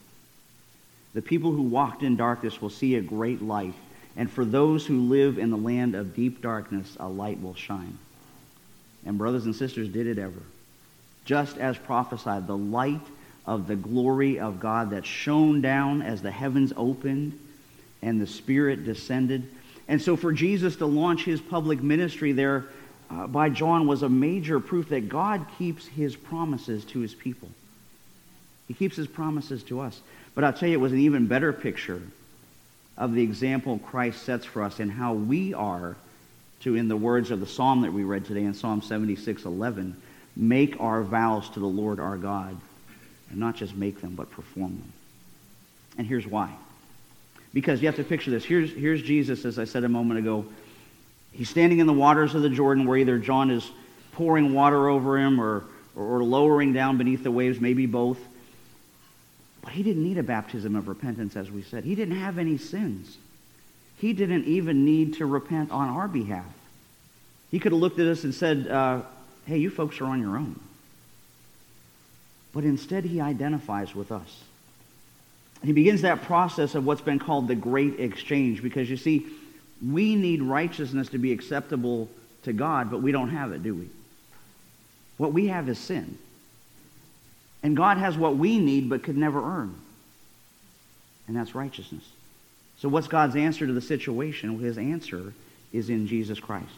The 1.13 1.21
people 1.21 1.53
who 1.53 1.65
walked 1.65 2.03
in 2.03 2.17
darkness 2.17 2.63
will 2.63 2.71
see 2.71 2.95
a 2.95 3.03
great 3.03 3.43
light, 3.43 3.75
and 4.17 4.31
for 4.31 4.47
those 4.47 4.87
who 4.87 5.01
live 5.01 5.37
in 5.37 5.51
the 5.51 5.59
land 5.59 5.95
of 5.95 6.17
deep 6.17 6.41
darkness, 6.41 6.97
a 6.99 7.11
light 7.11 7.43
will 7.43 7.57
shine. 7.57 7.99
And 9.05 9.19
brothers 9.19 9.45
and 9.45 9.55
sisters, 9.55 9.91
did 9.91 10.07
it 10.07 10.17
ever? 10.19 10.41
Just 11.27 11.59
as 11.59 11.77
prophesied, 11.77 12.47
the 12.47 12.57
light 12.57 13.07
of 13.45 13.67
the 13.67 13.77
glory 13.77 14.41
of 14.41 14.61
God 14.61 14.93
that 14.93 15.05
shone 15.05 15.61
down 15.61 16.01
as 16.01 16.23
the 16.23 16.31
heavens 16.31 16.73
opened 16.75 17.39
and 18.07 18.21
the 18.21 18.27
Spirit 18.27 18.85
descended. 18.85 19.51
And 19.89 20.01
so 20.01 20.17
for 20.17 20.33
Jesus 20.33 20.77
to 20.77 20.87
launch 20.87 21.25
his 21.25 21.41
public 21.41 21.83
ministry 21.83 22.33
there 22.33 22.67
uh, 23.11 23.27
by 23.27 23.49
John 23.51 23.87
was 23.87 24.03
a 24.03 24.09
major 24.09 24.61
proof 24.61 24.89
that 24.91 25.09
God 25.09 25.45
keeps 25.59 25.87
his 25.87 26.15
promises 26.15 26.85
to 26.87 27.01
his 27.01 27.15
people. 27.15 27.49
He 28.69 28.75
keeps 28.75 28.97
his 28.97 29.09
promises 29.09 29.63
to 29.65 29.81
us. 29.81 30.01
But 30.35 30.45
I'll 30.45 30.53
tell 30.53 30.69
you, 30.69 30.79
it 30.79 30.81
was 30.81 30.93
an 30.93 31.01
even 31.01 31.27
better 31.27 31.53
picture 31.53 32.01
of 32.97 33.13
the 33.13 33.23
example 33.23 33.79
Christ 33.79 34.23
sets 34.23 34.45
for 34.45 34.63
us 34.63 34.81
and 34.81 34.91
how 34.91 35.13
we 35.15 35.53
are 35.53 35.97
to, 36.61 36.77
in 36.77 36.89
the 36.89 36.97
words 36.97 37.31
of 37.31 37.41
the 37.41 37.47
psalm 37.47 37.83
that 37.83 37.93
we 37.93 38.05
read 38.05 38.25
today 38.25 38.45
in 38.45 38.55
Psalm 38.55 38.83
76 38.83 39.45
11, 39.45 40.01
make 40.37 40.81
our 40.81 41.03
vows 41.03 41.51
to 41.51 41.61
the 41.61 41.67
Lord 41.67 41.99
our 42.01 42.17
God. 42.17 42.57
And 43.31 43.41
not 43.41 43.57
just 43.57 43.75
make 43.75 44.01
them, 44.01 44.15
but 44.15 44.31
perform 44.31 44.77
them. 44.77 44.93
And 45.99 46.07
here's 46.07 46.27
why. 46.27 46.55
Because 47.57 47.81
you 47.81 47.89
have 47.89 47.97
to 47.97 48.05
picture 48.05 48.31
this. 48.31 48.45
Here's, 48.45 48.71
here's 48.71 49.01
Jesus, 49.01 49.47
as 49.47 49.59
I 49.59 49.65
said 49.65 49.83
a 49.83 49.89
moment 49.89 50.21
ago. 50.21 50.45
He's 51.33 51.49
standing 51.49 51.79
in 51.79 51.87
the 51.87 51.93
waters 51.95 52.35
of 52.35 52.43
the 52.43 52.51
Jordan 52.51 52.85
where 52.85 52.99
either 52.99 53.19
John 53.19 53.51
is 53.51 53.71
pouring 54.13 54.53
water 54.53 54.91
over 54.91 55.17
him 55.17 55.41
or, 55.41 55.65
or 55.97 56.23
lowering 56.23 56.75
down 56.75 56.99
beneath 56.99 57.23
the 57.23 57.31
waves, 57.31 57.59
maybe 57.59 57.87
both. 57.87 58.19
But 59.63 59.73
he 59.73 59.83
didn't 59.83 60.05
need 60.05 60.19
a 60.19 60.23
baptism 60.23 60.77
of 60.77 60.87
repentance, 60.87 61.35
as 61.35 61.51
we 61.51 61.63
said. 61.63 61.85
He 61.85 61.95
didn't 61.95 62.19
have 62.19 62.37
any 62.37 62.59
sins. 62.59 63.17
He 63.97 64.13
didn't 64.13 64.45
even 64.45 64.85
need 64.85 65.15
to 65.15 65.25
repent 65.25 65.71
on 65.71 65.89
our 65.89 66.09
behalf. 66.09 66.45
He 67.51 67.59
could 67.59 67.73
have 67.73 67.81
looked 67.81 67.99
at 67.99 68.07
us 68.07 68.23
and 68.25 68.35
said, 68.35 68.69
uh, 68.69 69.01
hey, 69.47 69.57
you 69.57 69.71
folks 69.71 69.99
are 70.03 70.05
on 70.05 70.21
your 70.21 70.37
own. 70.37 70.61
But 72.53 72.65
instead, 72.65 73.05
he 73.05 73.23
identifies 73.23 73.95
with 73.95 74.13
us. 74.13 74.43
He 75.67 75.73
begins 75.73 76.03
that 76.03 76.23
process 76.23 76.77
of 76.77 76.87
what's 76.87 77.01
been 77.01 77.19
called 77.19 77.49
the 77.49 77.57
great 77.57 77.99
exchange 77.99 78.63
because 78.63 78.89
you 78.89 78.97
see, 78.97 79.27
we 79.85 80.15
need 80.15 80.41
righteousness 80.41 81.09
to 81.09 81.19
be 81.19 81.33
acceptable 81.33 82.09
to 82.45 82.53
God, 82.53 82.89
but 82.89 83.03
we 83.03 83.11
don't 83.11 83.31
have 83.31 83.51
it, 83.51 83.65
do 83.65 83.75
we? 83.75 83.89
What 85.17 85.33
we 85.33 85.49
have 85.49 85.69
is 85.69 85.77
sin. 85.77 86.19
And 87.65 87.77
God 87.77 87.99
has 87.99 88.17
what 88.17 88.37
we 88.37 88.61
need 88.61 88.89
but 88.89 89.03
could 89.03 89.17
never 89.17 89.43
earn. 89.43 89.75
And 91.27 91.37
that's 91.37 91.57
righteousness. 91.57 92.05
So 92.79 92.89
what's 92.89 93.09
God's 93.09 93.35
answer 93.35 93.67
to 93.67 93.73
the 93.73 93.81
situation? 93.81 94.53
Well, 94.53 94.63
his 94.63 94.79
answer 94.79 95.33
is 95.73 95.91
in 95.91 96.07
Jesus 96.07 96.39
Christ. 96.39 96.77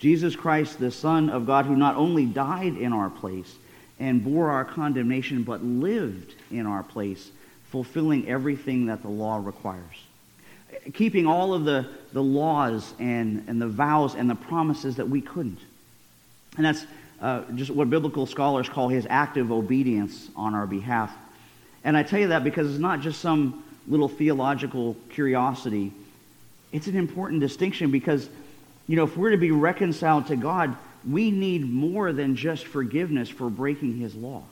Jesus 0.00 0.34
Christ, 0.34 0.80
the 0.80 0.90
Son 0.90 1.30
of 1.30 1.46
God, 1.46 1.66
who 1.66 1.76
not 1.76 1.94
only 1.94 2.26
died 2.26 2.76
in 2.76 2.92
our 2.92 3.10
place 3.10 3.54
and 4.00 4.24
bore 4.24 4.50
our 4.50 4.64
condemnation, 4.64 5.44
but 5.44 5.62
lived 5.62 6.34
in 6.50 6.66
our 6.66 6.82
place, 6.82 7.30
fulfilling 7.70 8.28
everything 8.28 8.86
that 8.86 9.02
the 9.02 9.08
law 9.08 9.36
requires. 9.36 9.96
Keeping 10.94 11.26
all 11.26 11.54
of 11.54 11.64
the, 11.64 11.88
the 12.12 12.22
laws 12.22 12.94
and, 12.98 13.44
and 13.48 13.60
the 13.60 13.68
vows 13.68 14.14
and 14.14 14.28
the 14.28 14.34
promises 14.34 14.96
that 14.96 15.08
we 15.08 15.20
couldn't. 15.20 15.58
And 16.56 16.66
that's 16.66 16.84
uh, 17.20 17.42
just 17.54 17.70
what 17.70 17.90
biblical 17.90 18.26
scholars 18.26 18.68
call 18.68 18.88
his 18.88 19.06
active 19.08 19.52
obedience 19.52 20.28
on 20.36 20.54
our 20.54 20.66
behalf. 20.66 21.12
And 21.84 21.96
I 21.96 22.02
tell 22.02 22.20
you 22.20 22.28
that 22.28 22.44
because 22.44 22.70
it's 22.70 22.80
not 22.80 23.00
just 23.00 23.20
some 23.20 23.62
little 23.86 24.08
theological 24.08 24.96
curiosity. 25.10 25.92
It's 26.72 26.86
an 26.86 26.96
important 26.96 27.40
distinction 27.40 27.90
because, 27.90 28.28
you 28.86 28.96
know, 28.96 29.04
if 29.04 29.16
we're 29.16 29.30
to 29.30 29.36
be 29.36 29.50
reconciled 29.50 30.26
to 30.28 30.36
God, 30.36 30.76
we 31.08 31.30
need 31.30 31.68
more 31.68 32.12
than 32.12 32.36
just 32.36 32.66
forgiveness 32.66 33.28
for 33.28 33.48
breaking 33.48 33.96
his 33.96 34.14
law. 34.14 34.42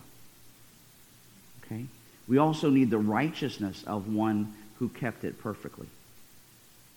Okay? 1.64 1.86
We 2.28 2.38
also 2.38 2.70
need 2.70 2.90
the 2.90 2.98
righteousness 2.98 3.82
of 3.86 4.12
one 4.12 4.54
who 4.78 4.88
kept 4.88 5.24
it 5.24 5.40
perfectly. 5.40 5.88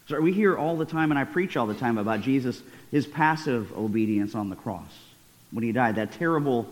So 0.07 0.19
we 0.19 0.33
hear 0.33 0.57
all 0.57 0.75
the 0.75 0.85
time, 0.85 1.11
and 1.11 1.17
I 1.17 1.23
preach 1.23 1.55
all 1.55 1.67
the 1.67 1.73
time 1.73 1.97
about 1.97 2.21
Jesus, 2.21 2.61
his 2.91 3.07
passive 3.07 3.71
obedience 3.77 4.35
on 4.35 4.49
the 4.49 4.55
cross 4.55 4.91
when 5.51 5.63
he 5.63 5.71
died, 5.71 5.95
that 5.95 6.13
terrible, 6.13 6.67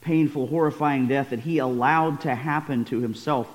painful, 0.00 0.46
horrifying 0.46 1.08
death 1.08 1.30
that 1.30 1.40
he 1.40 1.58
allowed 1.58 2.22
to 2.22 2.34
happen 2.34 2.84
to 2.86 3.00
himself 3.00 3.48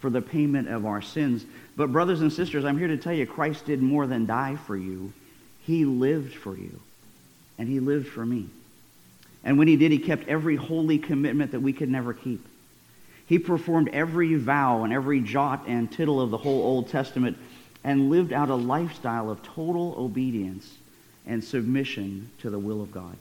for 0.00 0.10
the 0.10 0.22
payment 0.22 0.68
of 0.68 0.86
our 0.86 1.02
sins. 1.02 1.44
But, 1.76 1.92
brothers 1.92 2.20
and 2.20 2.32
sisters, 2.32 2.64
I'm 2.64 2.78
here 2.78 2.88
to 2.88 2.96
tell 2.96 3.12
you 3.12 3.26
Christ 3.26 3.66
did 3.66 3.82
more 3.82 4.06
than 4.06 4.26
die 4.26 4.56
for 4.56 4.76
you, 4.76 5.12
he 5.66 5.84
lived 5.84 6.34
for 6.34 6.56
you, 6.56 6.80
and 7.58 7.68
he 7.68 7.80
lived 7.80 8.08
for 8.08 8.24
me. 8.24 8.46
And 9.44 9.58
when 9.58 9.68
he 9.68 9.76
did, 9.76 9.92
he 9.92 9.98
kept 9.98 10.28
every 10.28 10.56
holy 10.56 10.98
commitment 10.98 11.52
that 11.52 11.60
we 11.60 11.72
could 11.72 11.90
never 11.90 12.14
keep. 12.14 12.46
He 13.26 13.38
performed 13.38 13.88
every 13.88 14.34
vow 14.34 14.84
and 14.84 14.92
every 14.92 15.20
jot 15.20 15.64
and 15.66 15.90
tittle 15.90 16.20
of 16.20 16.30
the 16.30 16.36
whole 16.36 16.62
Old 16.62 16.88
Testament 16.88 17.38
and 17.82 18.10
lived 18.10 18.32
out 18.32 18.50
a 18.50 18.54
lifestyle 18.54 19.30
of 19.30 19.42
total 19.42 19.94
obedience 19.96 20.70
and 21.26 21.42
submission 21.42 22.30
to 22.40 22.50
the 22.50 22.58
will 22.58 22.82
of 22.82 22.92
God. 22.92 23.16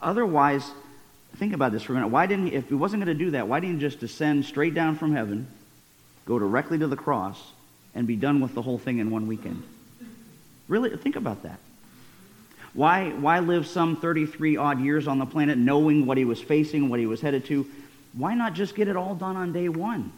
Otherwise, 0.00 0.70
think 1.36 1.52
about 1.52 1.72
this 1.72 1.82
for 1.82 1.92
a 1.92 1.96
minute. 1.96 2.08
Why 2.08 2.26
didn't 2.26 2.48
he, 2.48 2.54
if 2.54 2.68
he 2.68 2.74
wasn't 2.74 3.04
going 3.04 3.16
to 3.16 3.24
do 3.24 3.32
that, 3.32 3.48
why 3.48 3.60
didn't 3.60 3.76
he 3.76 3.80
just 3.80 4.00
descend 4.00 4.44
straight 4.44 4.74
down 4.74 4.96
from 4.96 5.12
heaven, 5.12 5.48
go 6.26 6.38
directly 6.38 6.78
to 6.78 6.86
the 6.86 6.96
cross, 6.96 7.52
and 7.94 8.06
be 8.06 8.16
done 8.16 8.40
with 8.40 8.54
the 8.54 8.62
whole 8.62 8.78
thing 8.78 8.98
in 8.98 9.10
one 9.10 9.26
weekend? 9.26 9.62
Really, 10.68 10.96
think 10.96 11.16
about 11.16 11.42
that. 11.42 11.58
Why, 12.74 13.10
why 13.10 13.38
live 13.38 13.66
some 13.66 13.96
33 13.96 14.56
odd 14.56 14.80
years 14.80 15.06
on 15.06 15.18
the 15.18 15.26
planet 15.26 15.58
knowing 15.58 16.06
what 16.06 16.18
he 16.18 16.24
was 16.24 16.40
facing, 16.40 16.88
what 16.88 16.98
he 16.98 17.06
was 17.06 17.20
headed 17.20 17.44
to? 17.46 17.66
Why 18.16 18.34
not 18.34 18.54
just 18.54 18.74
get 18.74 18.88
it 18.88 18.96
all 18.96 19.14
done 19.14 19.36
on 19.36 19.52
day 19.52 19.68
one? 19.68 20.12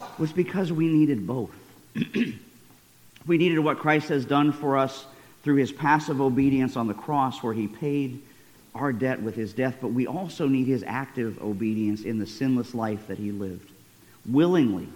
It 0.00 0.18
was 0.18 0.32
because 0.32 0.72
we 0.72 0.88
needed 0.88 1.26
both. 1.26 1.54
we 3.26 3.38
needed 3.38 3.58
what 3.58 3.78
Christ 3.78 4.08
has 4.08 4.24
done 4.24 4.52
for 4.52 4.76
us 4.76 5.06
through 5.42 5.56
his 5.56 5.72
passive 5.72 6.20
obedience 6.20 6.76
on 6.76 6.86
the 6.86 6.94
cross, 6.94 7.42
where 7.42 7.54
he 7.54 7.66
paid 7.66 8.20
our 8.74 8.92
debt 8.92 9.20
with 9.20 9.34
his 9.34 9.52
death, 9.52 9.76
but 9.80 9.88
we 9.88 10.06
also 10.06 10.46
need 10.46 10.66
his 10.66 10.84
active 10.86 11.42
obedience 11.42 12.02
in 12.02 12.18
the 12.18 12.26
sinless 12.26 12.74
life 12.74 13.06
that 13.08 13.18
he 13.18 13.32
lived. 13.32 13.70
Willingly, 14.26 14.88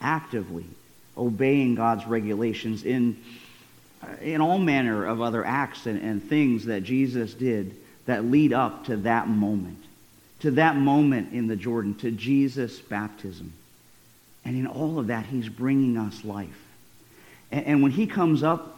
actively 0.00 0.64
obeying 1.16 1.74
God's 1.74 2.06
regulations 2.06 2.84
in, 2.84 3.16
uh, 4.02 4.08
in 4.20 4.40
all 4.40 4.58
manner 4.58 5.04
of 5.06 5.20
other 5.20 5.44
acts 5.44 5.86
and, 5.86 6.00
and 6.00 6.22
things 6.22 6.66
that 6.66 6.82
Jesus 6.82 7.34
did 7.34 7.74
that 8.06 8.24
lead 8.24 8.52
up 8.52 8.86
to 8.86 8.96
that 8.98 9.28
moment, 9.28 9.82
to 10.40 10.50
that 10.52 10.76
moment 10.76 11.32
in 11.32 11.46
the 11.46 11.56
Jordan, 11.56 11.94
to 11.96 12.10
Jesus' 12.10 12.78
baptism. 12.78 13.52
And 14.44 14.56
in 14.56 14.66
all 14.66 14.98
of 14.98 15.08
that, 15.08 15.26
he's 15.26 15.48
bringing 15.48 15.96
us 15.96 16.24
life. 16.24 16.62
And, 17.50 17.66
and 17.66 17.82
when 17.82 17.92
he 17.92 18.06
comes 18.06 18.42
up 18.42 18.76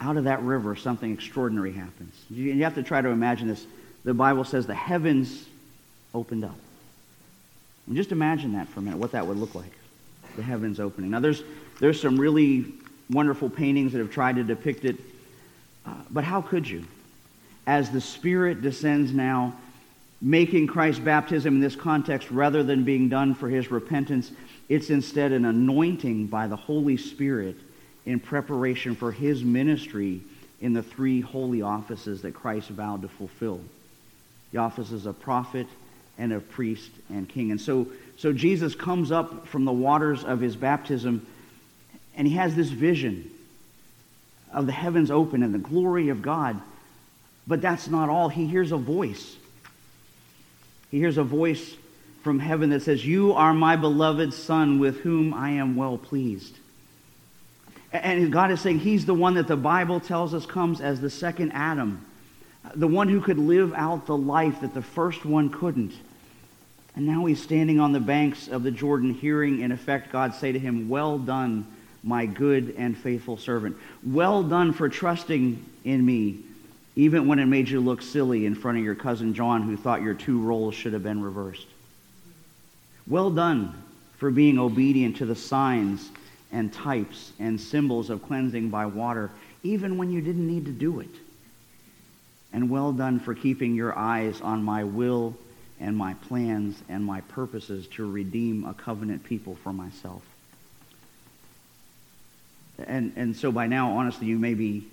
out 0.00 0.16
of 0.16 0.24
that 0.24 0.42
river, 0.42 0.76
something 0.76 1.12
extraordinary 1.12 1.72
happens. 1.72 2.14
You, 2.28 2.52
you 2.52 2.64
have 2.64 2.74
to 2.74 2.82
try 2.82 3.00
to 3.00 3.08
imagine 3.08 3.48
this. 3.48 3.66
The 4.04 4.14
Bible 4.14 4.44
says 4.44 4.66
the 4.66 4.74
heavens 4.74 5.46
opened 6.14 6.44
up. 6.44 6.56
And 7.86 7.96
just 7.96 8.12
imagine 8.12 8.52
that 8.54 8.68
for 8.68 8.80
a 8.80 8.82
minute, 8.82 8.98
what 8.98 9.12
that 9.12 9.26
would 9.26 9.36
look 9.36 9.54
like. 9.54 9.72
The 10.36 10.42
heavens 10.42 10.80
opening. 10.80 11.10
Now, 11.10 11.20
there's, 11.20 11.42
there's 11.80 12.00
some 12.00 12.18
really 12.18 12.66
wonderful 13.10 13.50
paintings 13.50 13.92
that 13.92 13.98
have 13.98 14.10
tried 14.10 14.36
to 14.36 14.44
depict 14.44 14.84
it. 14.84 14.96
Uh, 15.84 15.94
but 16.10 16.24
how 16.24 16.40
could 16.40 16.68
you? 16.68 16.84
As 17.66 17.90
the 17.90 18.00
Spirit 18.00 18.62
descends 18.62 19.12
now, 19.12 19.56
making 20.20 20.66
Christ's 20.66 21.00
baptism 21.00 21.56
in 21.56 21.60
this 21.60 21.76
context 21.76 22.30
rather 22.30 22.62
than 22.62 22.84
being 22.84 23.08
done 23.08 23.34
for 23.34 23.48
his 23.48 23.70
repentance. 23.70 24.30
It's 24.68 24.90
instead 24.90 25.32
an 25.32 25.44
anointing 25.44 26.26
by 26.26 26.46
the 26.46 26.56
Holy 26.56 26.96
Spirit 26.96 27.56
in 28.06 28.20
preparation 28.20 28.94
for 28.94 29.12
his 29.12 29.42
ministry 29.42 30.20
in 30.60 30.72
the 30.72 30.82
three 30.82 31.20
holy 31.20 31.62
offices 31.62 32.22
that 32.22 32.34
Christ 32.34 32.68
vowed 32.68 33.02
to 33.02 33.08
fulfill 33.08 33.60
the 34.52 34.58
offices 34.58 35.06
of 35.06 35.18
prophet 35.20 35.66
and 36.18 36.32
of 36.32 36.48
priest 36.50 36.90
and 37.08 37.28
king. 37.28 37.50
And 37.50 37.60
so, 37.60 37.86
so 38.18 38.32
Jesus 38.32 38.74
comes 38.74 39.10
up 39.10 39.46
from 39.46 39.64
the 39.64 39.72
waters 39.72 40.24
of 40.24 40.40
his 40.40 40.56
baptism 40.56 41.26
and 42.14 42.26
he 42.26 42.34
has 42.34 42.54
this 42.54 42.68
vision 42.68 43.30
of 44.52 44.66
the 44.66 44.72
heavens 44.72 45.10
open 45.10 45.42
and 45.42 45.54
the 45.54 45.58
glory 45.58 46.08
of 46.08 46.20
God. 46.20 46.60
But 47.46 47.62
that's 47.62 47.88
not 47.88 48.08
all. 48.08 48.28
He 48.28 48.46
hears 48.46 48.72
a 48.72 48.76
voice. 48.76 49.36
He 50.90 50.98
hears 50.98 51.18
a 51.18 51.24
voice 51.24 51.76
from 52.22 52.38
heaven 52.38 52.70
that 52.70 52.82
says, 52.82 53.04
You 53.04 53.32
are 53.32 53.54
my 53.54 53.76
beloved 53.76 54.34
Son 54.34 54.78
with 54.78 55.00
whom 55.00 55.32
I 55.32 55.50
am 55.50 55.76
well 55.76 55.98
pleased. 55.98 56.56
And 57.92 58.30
God 58.32 58.50
is 58.52 58.60
saying 58.60 58.80
he's 58.80 59.06
the 59.06 59.14
one 59.14 59.34
that 59.34 59.48
the 59.48 59.56
Bible 59.56 60.00
tells 60.00 60.32
us 60.32 60.46
comes 60.46 60.80
as 60.80 61.00
the 61.00 61.10
second 61.10 61.52
Adam, 61.52 62.04
the 62.74 62.86
one 62.86 63.08
who 63.08 63.20
could 63.20 63.38
live 63.38 63.72
out 63.74 64.06
the 64.06 64.16
life 64.16 64.60
that 64.60 64.74
the 64.74 64.82
first 64.82 65.24
one 65.24 65.50
couldn't. 65.50 65.92
And 66.94 67.06
now 67.06 67.24
he's 67.24 67.42
standing 67.42 67.80
on 67.80 67.92
the 67.92 68.00
banks 68.00 68.48
of 68.48 68.62
the 68.62 68.70
Jordan, 68.70 69.14
hearing, 69.14 69.60
in 69.60 69.72
effect, 69.72 70.12
God 70.12 70.34
say 70.34 70.52
to 70.52 70.58
him, 70.58 70.88
Well 70.88 71.18
done, 71.18 71.66
my 72.02 72.26
good 72.26 72.74
and 72.78 72.96
faithful 72.96 73.36
servant. 73.36 73.76
Well 74.04 74.42
done 74.42 74.72
for 74.72 74.88
trusting 74.88 75.64
in 75.84 76.04
me, 76.04 76.44
even 77.00 77.26
when 77.26 77.38
it 77.38 77.46
made 77.46 77.66
you 77.66 77.80
look 77.80 78.02
silly 78.02 78.44
in 78.44 78.54
front 78.54 78.76
of 78.76 78.84
your 78.84 78.94
cousin 78.94 79.32
John, 79.32 79.62
who 79.62 79.74
thought 79.74 80.02
your 80.02 80.12
two 80.12 80.38
roles 80.38 80.74
should 80.74 80.92
have 80.92 81.02
been 81.02 81.22
reversed. 81.22 81.66
Well 83.06 83.30
done 83.30 83.72
for 84.18 84.30
being 84.30 84.58
obedient 84.58 85.16
to 85.16 85.24
the 85.24 85.34
signs 85.34 86.10
and 86.52 86.70
types 86.70 87.32
and 87.38 87.58
symbols 87.58 88.10
of 88.10 88.22
cleansing 88.22 88.68
by 88.68 88.84
water, 88.84 89.30
even 89.62 89.96
when 89.96 90.10
you 90.10 90.20
didn't 90.20 90.46
need 90.46 90.66
to 90.66 90.72
do 90.72 91.00
it. 91.00 91.08
And 92.52 92.68
well 92.68 92.92
done 92.92 93.18
for 93.18 93.34
keeping 93.34 93.74
your 93.74 93.98
eyes 93.98 94.42
on 94.42 94.62
my 94.62 94.84
will 94.84 95.34
and 95.80 95.96
my 95.96 96.12
plans 96.28 96.82
and 96.90 97.02
my 97.02 97.22
purposes 97.22 97.86
to 97.92 98.10
redeem 98.10 98.66
a 98.66 98.74
covenant 98.74 99.24
people 99.24 99.56
for 99.64 99.72
myself. 99.72 100.20
And, 102.78 103.14
and 103.16 103.34
so 103.34 103.50
by 103.50 103.68
now, 103.68 103.92
honestly, 103.96 104.26
you 104.26 104.38
may 104.38 104.52
be 104.52 104.86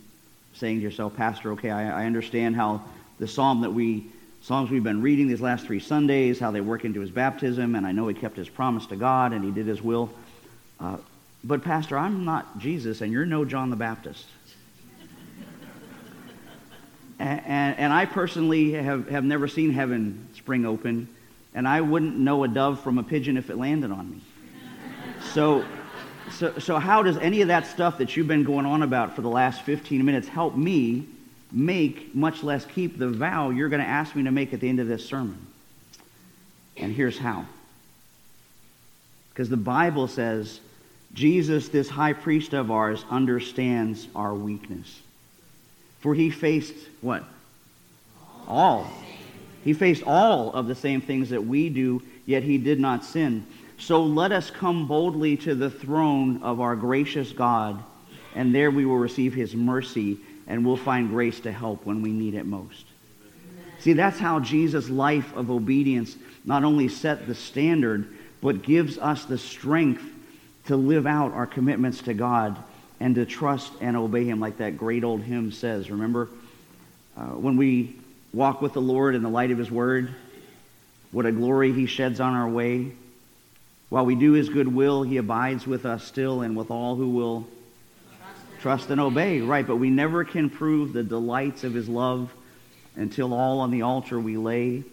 saying 0.58 0.78
to 0.78 0.84
yourself, 0.84 1.16
Pastor, 1.16 1.52
okay, 1.54 1.70
I, 1.70 2.04
I 2.04 2.06
understand 2.06 2.56
how 2.56 2.84
the 3.20 3.28
psalm 3.28 3.62
that 3.62 3.72
we, 3.72 4.06
Psalms 4.42 4.70
we've 4.70 4.84
been 4.84 5.02
reading 5.02 5.28
these 5.28 5.42
last 5.42 5.66
three 5.66 5.80
Sundays, 5.80 6.40
how 6.40 6.52
they 6.52 6.62
work 6.62 6.86
into 6.86 7.02
his 7.02 7.10
baptism, 7.10 7.76
and 7.76 7.86
I 7.86 7.92
know 7.92 8.08
he 8.08 8.14
kept 8.14 8.38
his 8.38 8.50
promise 8.50 8.86
to 8.88 8.96
God 8.96 9.34
and 9.34 9.44
he 9.44 9.52
did 9.52 9.66
his 9.66 9.82
will. 9.82 10.10
Uh, 10.80 10.98
but, 11.44 11.64
Pastor, 11.64 11.98
I'm 11.98 12.26
not 12.26 12.60
Jesus, 12.60 13.02
and 13.02 13.12
you're 13.12 13.26
no 13.26 13.46
John 13.46 13.70
the 13.70 13.76
Baptist. 13.76 14.26
and, 17.20 17.42
and, 17.46 17.77
and, 17.77 17.94
I 17.94 18.05
personally 18.05 18.74
have, 18.74 19.10
have 19.10 19.24
never 19.24 19.48
seen 19.48 19.72
heaven 19.72 20.27
spring 20.34 20.66
open, 20.66 21.08
and 21.53 21.68
I 21.68 21.81
wouldn't 21.81 22.18
know 22.18 22.44
a 22.44 22.48
dove 22.48 22.81
from 22.81 22.98
a 22.98 23.03
pigeon 23.03 23.38
if 23.38 23.50
it 23.50 23.58
landed 23.58 23.92
on 23.92 24.12
me. 24.12 24.22
So, 25.34 25.64
so, 26.31 26.57
so 26.59 26.79
how 26.79 27.03
does 27.03 27.18
any 27.18 27.42
of 27.42 27.48
that 27.48 27.68
stuff 27.68 27.98
that 28.00 28.16
you've 28.16 28.27
been 28.27 28.44
going 28.44 28.66
on 28.66 28.83
about 28.83 29.16
for 29.16 29.22
the 29.22 29.29
last 29.29 29.61
15 29.63 30.03
minutes 30.03 30.27
help 30.27 30.55
me 30.55 31.05
make, 31.51 32.13
much 32.13 32.44
less 32.44 32.66
keep, 32.66 32.98
the 32.98 33.07
vow 33.07 33.50
you're 33.50 33.70
going 33.70 33.81
to 33.81 33.87
ask 33.87 34.16
me 34.16 34.24
to 34.24 34.31
make 34.31 34.53
at 34.53 34.59
the 34.59 34.70
end 34.70 34.79
of 34.79 34.87
this 34.87 35.05
sermon? 35.05 35.46
And 36.75 36.94
here's 36.94 37.18
how. 37.18 37.46
Because 39.29 39.50
the 39.50 39.57
Bible 39.57 40.07
says 40.07 40.59
Jesus, 41.13 41.70
this 41.70 41.90
high 41.90 42.13
priest 42.13 42.53
of 42.53 42.70
ours, 42.70 43.03
understands 43.09 44.07
our 44.16 44.33
weakness. 44.33 45.01
For 46.00 46.13
he 46.13 46.29
faced 46.29 46.75
what? 47.01 47.24
All. 48.48 48.92
He 49.63 49.74
faced 49.74 50.03
all 50.03 50.53
of 50.53 50.68
the 50.68 50.75
same 50.75 51.01
things 51.01 51.29
that 51.29 51.46
we 51.46 51.70
do, 51.70 52.01
yet 52.25 52.44
he 52.44 52.57
did 52.57 52.79
not 52.79 53.03
sin. 53.03 53.46
So 53.77 54.03
let 54.03 54.31
us 54.31 54.50
come 54.50 54.87
boldly 54.87 55.37
to 55.37 55.55
the 55.55 55.70
throne 55.70 56.42
of 56.42 56.59
our 56.59 56.75
gracious 56.75 57.31
God, 57.31 57.83
and 58.35 58.53
there 58.53 58.72
we 58.72 58.85
will 58.85 58.98
receive 58.98 59.33
his 59.33 59.55
mercy, 59.55 60.18
and 60.48 60.66
we'll 60.66 60.77
find 60.77 61.09
grace 61.09 61.40
to 61.42 61.51
help 61.51 61.85
when 61.85 62.01
we 62.01 62.11
need 62.11 62.33
it 62.33 62.46
most. 62.46 62.85
See, 63.79 63.94
that's 63.94 64.20
how 64.20 64.40
Jesus' 64.40 64.90
life 64.90 65.35
of 65.35 65.51
obedience 65.51 66.16
not 66.44 66.63
only 66.63 66.87
set 66.87 67.27
the 67.27 67.35
standard, 67.35 68.07
but 68.42 68.63
gives 68.63 68.98
us 68.98 69.25
the 69.25 69.37
strength 69.37 70.03
to 70.66 70.75
live 70.75 71.05
out 71.05 71.33
our 71.33 71.46
commitments 71.46 72.01
to 72.03 72.13
God 72.13 72.57
and 73.00 73.16
to 73.16 73.25
trust 73.25 73.72
and 73.79 73.96
obey 73.96 74.25
Him, 74.25 74.40
like 74.40 74.57
that 74.57 74.77
great 74.77 75.03
old 75.03 75.22
hymn 75.22 75.51
says. 75.51 75.92
Remember, 75.92 76.29
uh, 77.16 77.27
when 77.27 77.57
we 77.57 77.96
walk 78.33 78.61
with 78.61 78.74
the 78.74 78.81
Lord 78.81 79.16
in 79.16 79.24
the 79.24 79.29
light 79.29 79.51
of 79.51 79.57
His 79.57 79.70
Word, 79.70 80.13
what 81.11 81.25
a 81.25 81.31
glory 81.31 81.72
He 81.74 81.85
sheds 81.85 82.20
on 82.20 82.33
our 82.33 82.50
way. 82.50 82.92
While 83.90 84.06
we 84.06 84.16
do 84.16 84.34
His 84.34 84.50
good 84.50 84.68
will, 84.68 85.04
He 85.04 85.18
abides 85.18 85.66
with 85.66 85.86
us 85.86 86.04
still 86.04 86.42
and 86.42 86.56
with 86.56 86.72
all 86.72 86.96
who 86.96 87.10
will 87.10 87.48
trust 88.62 88.90
and 88.90 89.00
obey. 89.00 89.42
Right, 89.42 89.66
but 89.66 89.78
we 89.78 89.90
never 89.90 90.24
can 90.24 90.50
prove 90.50 90.94
the 90.94 91.04
delights 91.04 91.64
of 91.64 91.74
His 91.74 91.88
love 91.88 92.32
until 92.96 93.34
all 93.34 93.60
on 93.60 93.72
the 93.72 93.84
altar 93.84 94.20
we 94.20 94.38
lay. 94.38 94.84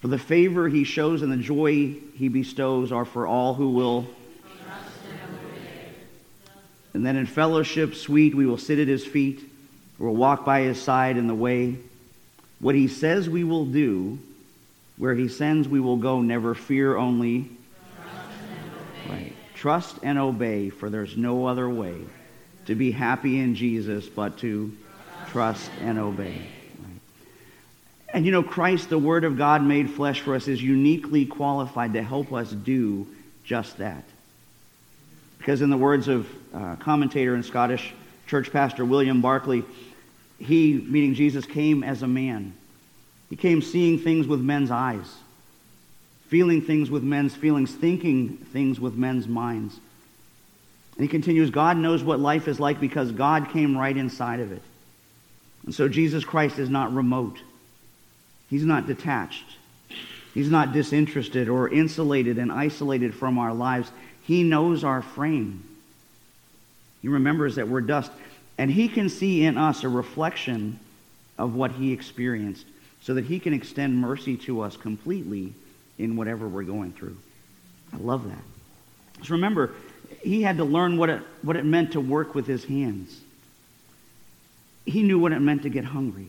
For 0.00 0.08
the 0.08 0.18
favor 0.18 0.68
He 0.68 0.84
shows 0.84 1.22
and 1.22 1.30
the 1.30 1.36
joy 1.36 1.96
He 2.14 2.28
bestows 2.28 2.92
are 2.92 3.04
for 3.04 3.26
all 3.26 3.54
who 3.54 3.70
will 3.70 4.06
and 6.92 7.06
then 7.06 7.16
in 7.16 7.26
fellowship 7.26 7.94
sweet, 7.94 8.34
we 8.34 8.46
will 8.46 8.58
sit 8.58 8.78
at 8.78 8.88
his 8.88 9.06
feet. 9.06 9.48
We'll 9.98 10.14
walk 10.14 10.44
by 10.44 10.62
his 10.62 10.80
side 10.80 11.16
in 11.16 11.28
the 11.28 11.34
way. 11.34 11.76
What 12.58 12.74
he 12.74 12.88
says 12.88 13.28
we 13.28 13.44
will 13.44 13.66
do, 13.66 14.18
where 14.96 15.14
he 15.14 15.28
sends 15.28 15.68
we 15.68 15.80
will 15.80 15.96
go, 15.96 16.20
never 16.20 16.54
fear, 16.54 16.96
only. 16.96 17.48
Trust 19.60 19.98
and 20.02 20.18
obey, 20.18 20.70
for 20.70 20.88
there's 20.88 21.18
no 21.18 21.44
other 21.44 21.68
way 21.68 21.94
to 22.64 22.74
be 22.74 22.92
happy 22.92 23.38
in 23.38 23.54
Jesus 23.54 24.08
but 24.08 24.38
to 24.38 24.74
trust 25.28 25.70
and 25.82 25.98
obey. 25.98 26.40
And 28.08 28.24
you 28.24 28.32
know, 28.32 28.42
Christ, 28.42 28.88
the 28.88 28.96
Word 28.96 29.24
of 29.24 29.36
God 29.36 29.62
made 29.62 29.90
flesh 29.90 30.20
for 30.22 30.34
us, 30.34 30.48
is 30.48 30.62
uniquely 30.62 31.26
qualified 31.26 31.92
to 31.92 32.02
help 32.02 32.32
us 32.32 32.50
do 32.50 33.06
just 33.44 33.76
that. 33.76 34.02
Because 35.36 35.60
in 35.60 35.68
the 35.68 35.76
words 35.76 36.08
of 36.08 36.26
uh, 36.54 36.76
commentator 36.76 37.34
and 37.34 37.44
Scottish 37.44 37.92
church 38.28 38.50
pastor 38.50 38.82
William 38.82 39.20
Barclay, 39.20 39.62
he, 40.38 40.72
meaning 40.72 41.12
Jesus, 41.12 41.44
came 41.44 41.84
as 41.84 42.02
a 42.02 42.08
man. 42.08 42.54
He 43.28 43.36
came 43.36 43.60
seeing 43.60 43.98
things 43.98 44.26
with 44.26 44.40
men's 44.40 44.70
eyes, 44.70 45.14
feeling 46.30 46.62
things 46.62 46.90
with 46.90 47.02
men's 47.02 47.34
feelings, 47.34 47.74
thinking 47.74 48.36
things 48.52 48.78
with 48.78 48.94
men's 48.94 49.26
minds. 49.26 49.76
And 50.94 51.02
he 51.02 51.08
continues, 51.08 51.50
God 51.50 51.76
knows 51.76 52.04
what 52.04 52.20
life 52.20 52.46
is 52.46 52.60
like 52.60 52.78
because 52.78 53.10
God 53.10 53.50
came 53.50 53.76
right 53.76 53.96
inside 53.96 54.38
of 54.38 54.52
it. 54.52 54.62
And 55.64 55.74
so 55.74 55.88
Jesus 55.88 56.24
Christ 56.24 56.60
is 56.60 56.70
not 56.70 56.94
remote. 56.94 57.40
He's 58.48 58.64
not 58.64 58.86
detached. 58.86 59.44
He's 60.32 60.50
not 60.50 60.72
disinterested 60.72 61.48
or 61.48 61.68
insulated 61.68 62.38
and 62.38 62.52
isolated 62.52 63.12
from 63.12 63.36
our 63.36 63.52
lives. 63.52 63.90
He 64.22 64.44
knows 64.44 64.84
our 64.84 65.02
frame. 65.02 65.64
He 67.02 67.08
remembers 67.08 67.56
that 67.56 67.66
we're 67.66 67.80
dust. 67.80 68.12
And 68.56 68.70
he 68.70 68.86
can 68.86 69.08
see 69.08 69.42
in 69.42 69.58
us 69.58 69.82
a 69.82 69.88
reflection 69.88 70.78
of 71.36 71.56
what 71.56 71.72
he 71.72 71.92
experienced 71.92 72.66
so 73.00 73.14
that 73.14 73.24
he 73.24 73.40
can 73.40 73.52
extend 73.52 73.96
mercy 73.96 74.36
to 74.36 74.60
us 74.60 74.76
completely 74.76 75.54
in 76.00 76.16
whatever 76.16 76.48
we're 76.48 76.62
going 76.62 76.92
through. 76.92 77.16
I 77.92 77.98
love 77.98 78.28
that. 78.28 78.42
Just 79.18 79.30
remember, 79.30 79.72
he 80.22 80.42
had 80.42 80.56
to 80.56 80.64
learn 80.64 80.96
what 80.96 81.10
it, 81.10 81.22
what 81.42 81.56
it 81.56 81.64
meant 81.64 81.92
to 81.92 82.00
work 82.00 82.34
with 82.34 82.46
his 82.46 82.64
hands. 82.64 83.20
He 84.86 85.02
knew 85.02 85.18
what 85.18 85.32
it 85.32 85.40
meant 85.40 85.62
to 85.62 85.68
get 85.68 85.84
hungry. 85.84 86.28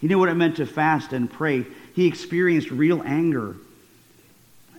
He 0.00 0.06
knew 0.06 0.18
what 0.18 0.28
it 0.28 0.34
meant 0.34 0.56
to 0.56 0.66
fast 0.66 1.12
and 1.12 1.30
pray. 1.30 1.66
He 1.94 2.06
experienced 2.06 2.70
real 2.70 3.02
anger. 3.04 3.56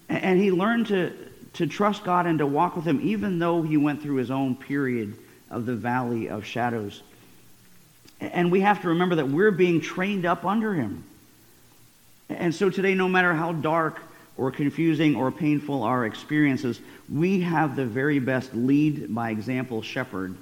And 0.10 0.40
he 0.40 0.52
learned 0.52 0.88
to, 0.88 1.14
to 1.54 1.68
trust 1.68 2.04
God 2.04 2.26
and 2.26 2.40
to 2.40 2.48
walk 2.48 2.76
with 2.76 2.86
Him, 2.86 3.00
even 3.04 3.40
though 3.40 3.62
he 3.62 3.78
went 3.78 4.02
through 4.02 4.16
his 4.16 4.32
own 4.32 4.56
period 4.56 5.16
of 5.50 5.66
the 5.66 5.76
valley 5.76 6.30
of 6.30 6.46
shadows. 6.46 7.04
And 8.20 8.52
we 8.52 8.62
have 8.62 8.82
to 8.82 8.90
remember 8.90 9.16
that 9.16 9.30
we're 9.30 9.52
being 9.52 9.82
trained 9.82 10.26
up 10.26 10.46
under 10.46 10.74
Him. 10.74 11.04
And 12.38 12.54
so 12.54 12.70
today, 12.70 12.96
no 12.96 13.08
matter 13.08 13.34
how 13.34 13.54
dark 13.54 14.00
or 14.38 14.52
confusing 14.52 15.16
or 15.16 15.32
painful 15.32 15.84
our 15.84 16.06
experiences, 16.06 16.80
we 17.10 17.42
have 17.42 17.76
the 17.76 17.86
very 17.86 18.20
best 18.20 18.54
lead 18.54 19.14
by 19.14 19.32
example 19.32 19.82
shepherd 19.82 20.36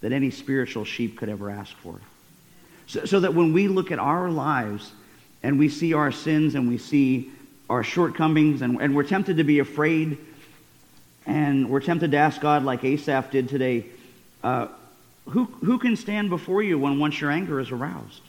that 0.00 0.12
any 0.12 0.30
spiritual 0.30 0.84
sheep 0.84 1.16
could 1.16 1.28
ever 1.28 1.50
ask 1.50 1.74
for. 1.76 1.98
So, 2.86 3.04
so 3.04 3.20
that 3.20 3.34
when 3.34 3.52
we 3.52 3.68
look 3.68 3.90
at 3.90 3.98
our 3.98 4.30
lives 4.30 4.92
and 5.42 5.58
we 5.58 5.68
see 5.68 5.94
our 5.94 6.12
sins 6.12 6.54
and 6.54 6.68
we 6.68 6.78
see 6.78 7.30
our 7.70 7.82
shortcomings, 7.82 8.60
and, 8.60 8.80
and 8.80 8.94
we're 8.94 9.04
tempted 9.04 9.38
to 9.38 9.44
be 9.44 9.58
afraid, 9.58 10.18
and 11.26 11.70
we're 11.70 11.80
tempted 11.80 12.10
to 12.10 12.16
ask 12.16 12.40
God, 12.40 12.64
like 12.64 12.84
Asaph 12.84 13.30
did 13.30 13.48
today, 13.48 13.86
uh, 14.42 14.68
who, 15.30 15.44
who 15.44 15.78
can 15.78 15.96
stand 15.96 16.28
before 16.28 16.62
you 16.62 16.78
when 16.78 16.98
once 16.98 17.18
your 17.20 17.30
anger 17.30 17.60
is 17.60 17.70
aroused? 17.70 18.20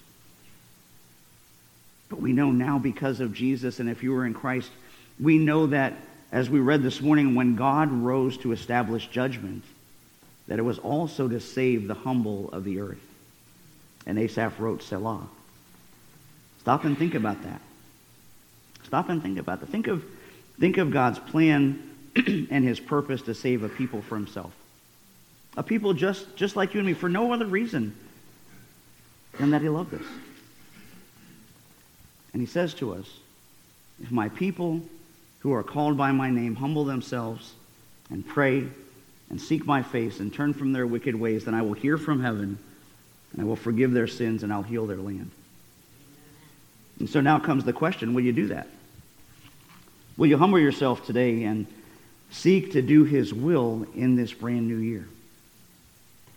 But 2.15 2.21
we 2.21 2.31
know 2.31 2.49
now 2.49 2.79
because 2.79 3.19
of 3.19 3.33
Jesus, 3.33 3.81
and 3.81 3.89
if 3.89 4.01
you 4.01 4.13
were 4.13 4.25
in 4.25 4.33
Christ, 4.33 4.71
we 5.19 5.37
know 5.37 5.67
that, 5.67 5.95
as 6.31 6.49
we 6.49 6.61
read 6.61 6.81
this 6.81 7.01
morning, 7.01 7.35
when 7.35 7.57
God 7.57 7.91
rose 7.91 8.37
to 8.37 8.53
establish 8.53 9.07
judgment, 9.07 9.65
that 10.47 10.57
it 10.57 10.61
was 10.61 10.79
also 10.79 11.27
to 11.27 11.41
save 11.41 11.89
the 11.89 11.93
humble 11.93 12.49
of 12.53 12.63
the 12.63 12.79
earth. 12.79 13.01
And 14.05 14.17
Asaph 14.17 14.57
wrote 14.61 14.81
Selah. 14.81 15.27
Stop 16.61 16.85
and 16.85 16.97
think 16.97 17.15
about 17.15 17.43
that. 17.43 17.59
Stop 18.83 19.09
and 19.09 19.21
think 19.21 19.37
about 19.37 19.59
that. 19.59 19.67
Think 19.67 19.87
of, 19.87 20.05
think 20.57 20.77
of 20.77 20.91
God's 20.91 21.19
plan 21.19 21.83
and 22.15 22.63
his 22.63 22.79
purpose 22.79 23.23
to 23.23 23.33
save 23.33 23.63
a 23.63 23.69
people 23.69 24.01
for 24.01 24.15
himself. 24.15 24.53
A 25.57 25.63
people 25.63 25.93
just, 25.93 26.37
just 26.37 26.55
like 26.55 26.75
you 26.75 26.79
and 26.79 26.87
me, 26.87 26.93
for 26.93 27.09
no 27.09 27.33
other 27.33 27.45
reason 27.45 27.93
than 29.37 29.51
that 29.51 29.61
he 29.61 29.67
loved 29.67 29.93
us. 29.95 30.05
And 32.35 32.41
he 32.41 32.47
says 32.47 32.73
to 32.73 32.93
us, 32.93 33.09
if 34.03 34.11
my 34.11 34.27
people 34.27 34.81
who 35.39 35.53
are 35.53 35.63
called 35.63 35.95
by 35.95 36.11
my 36.11 36.29
name 36.29 36.57
humble 36.57 36.83
themselves 36.83 37.53
and 38.09 38.27
pray 38.27 38.67
and 39.29 39.39
seek 39.39 39.65
my 39.65 39.81
face 39.81 40.19
and 40.19 40.33
turn 40.33 40.53
from 40.53 40.73
their 40.73 40.85
wicked 40.85 41.15
ways, 41.15 41.45
then 41.45 41.53
I 41.53 41.61
will 41.61 41.71
hear 41.71 41.97
from 41.97 42.21
heaven 42.21 42.59
and 43.31 43.41
I 43.41 43.45
will 43.45 43.55
forgive 43.55 43.93
their 43.93 44.07
sins 44.07 44.43
and 44.43 44.51
I'll 44.51 44.63
heal 44.63 44.85
their 44.85 44.97
land. 44.97 45.31
And 46.99 47.09
so 47.09 47.21
now 47.21 47.39
comes 47.39 47.63
the 47.63 47.71
question, 47.71 48.13
will 48.13 48.25
you 48.25 48.33
do 48.33 48.47
that? 48.47 48.67
Will 50.17 50.27
you 50.27 50.37
humble 50.37 50.59
yourself 50.59 51.05
today 51.05 51.45
and 51.45 51.65
seek 52.31 52.73
to 52.73 52.81
do 52.81 53.05
his 53.05 53.33
will 53.33 53.87
in 53.95 54.17
this 54.17 54.33
brand 54.33 54.67
new 54.67 54.75
year? 54.75 55.07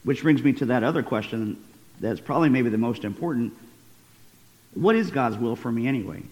Which 0.04 0.22
brings 0.22 0.44
me 0.44 0.52
to 0.52 0.66
that 0.66 0.84
other 0.84 1.02
question 1.02 1.60
that's 1.98 2.20
probably 2.20 2.50
maybe 2.50 2.70
the 2.70 2.78
most 2.78 3.02
important. 3.02 3.52
What 4.74 4.96
is 4.96 5.10
God's 5.10 5.36
will 5.36 5.56
for 5.56 5.70
me 5.70 5.86
anyway? 5.86 6.22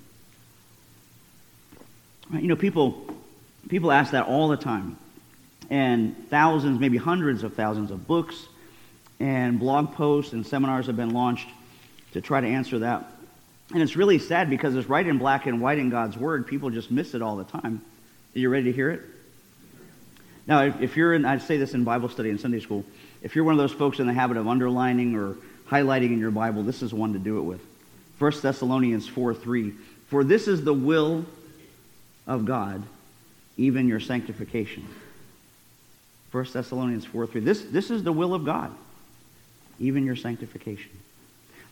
You 2.33 2.49
know, 2.49 2.57
people, 2.57 3.07
people 3.69 3.93
ask 3.93 4.13
that 4.13 4.27
all 4.27 4.49
the 4.49 4.57
time. 4.57 4.97
And 5.71 6.29
thousands, 6.29 6.79
maybe 6.79 6.97
hundreds 6.97 7.43
of 7.43 7.55
thousands 7.55 7.91
of 7.91 8.07
books 8.07 8.47
and 9.19 9.59
blog 9.59 9.95
posts 9.95 10.33
and 10.33 10.47
seminars 10.47 10.87
have 10.87 10.97
been 10.97 11.11
launched 11.11 11.49
to 12.13 12.21
try 12.21 12.41
to 12.41 12.47
answer 12.47 12.81
that. 12.81 13.13
And 13.73 13.83
it's 13.83 13.97
really 13.97 14.19
sad 14.19 14.49
because 14.49 14.77
it's 14.77 14.89
right 14.89 15.07
in 15.07 15.19
black 15.19 15.47
and 15.47 15.61
white 15.61 15.79
in 15.79 15.91
God's 15.91 16.17
Word. 16.17 16.47
People 16.47 16.71
just 16.71 16.91
miss 16.91 17.15
it 17.15 17.23
all 17.23 17.37
the 17.37 17.45
time. 17.45 17.83
Are 18.35 18.39
you 18.39 18.49
ready 18.49 18.65
to 18.65 18.73
hear 18.73 18.91
it? 18.91 19.03
Now, 20.47 20.63
if 20.63 20.97
you're 20.97 21.13
in, 21.15 21.25
I 21.25 21.39
say 21.39 21.57
this 21.57 21.75
in 21.75 21.83
Bible 21.83 22.09
study 22.09 22.31
and 22.31 22.41
Sunday 22.41 22.61
school, 22.61 22.85
if 23.23 23.35
you're 23.35 23.45
one 23.45 23.55
of 23.55 23.59
those 23.59 23.73
folks 23.73 23.99
in 23.99 24.07
the 24.07 24.13
habit 24.13 24.37
of 24.37 24.47
underlining 24.47 25.17
or 25.17 25.37
highlighting 25.69 26.13
in 26.13 26.21
your 26.21 26.31
Bible, 26.31 26.63
this 26.63 26.83
is 26.83 26.95
one 26.95 27.15
to 27.15 27.19
do 27.19 27.39
it 27.39 27.43
with. 27.43 27.61
1 28.19 28.33
Thessalonians 28.41 29.07
4 29.07 29.35
3. 29.35 29.73
For 30.09 30.25
this 30.25 30.49
is 30.49 30.65
the 30.65 30.73
will 30.73 31.27
of 32.27 32.45
God, 32.45 32.83
even 33.57 33.89
your 33.89 34.01
sanctification. 34.01 34.87
1 36.33 36.47
Thessalonians 36.53 37.05
4 37.05 37.27
3. 37.27 37.41
This, 37.41 37.63
this 37.63 37.91
is 37.91 38.03
the 38.03 38.13
will 38.13 38.35
of 38.35 38.45
God, 38.45 38.73
even 39.79 40.05
your 40.05 40.17
sanctification. 40.17 40.91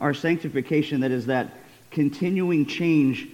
Our 0.00 0.14
sanctification, 0.14 1.00
that 1.00 1.10
is 1.10 1.26
that 1.26 1.52
continuing 1.90 2.66
change 2.66 3.28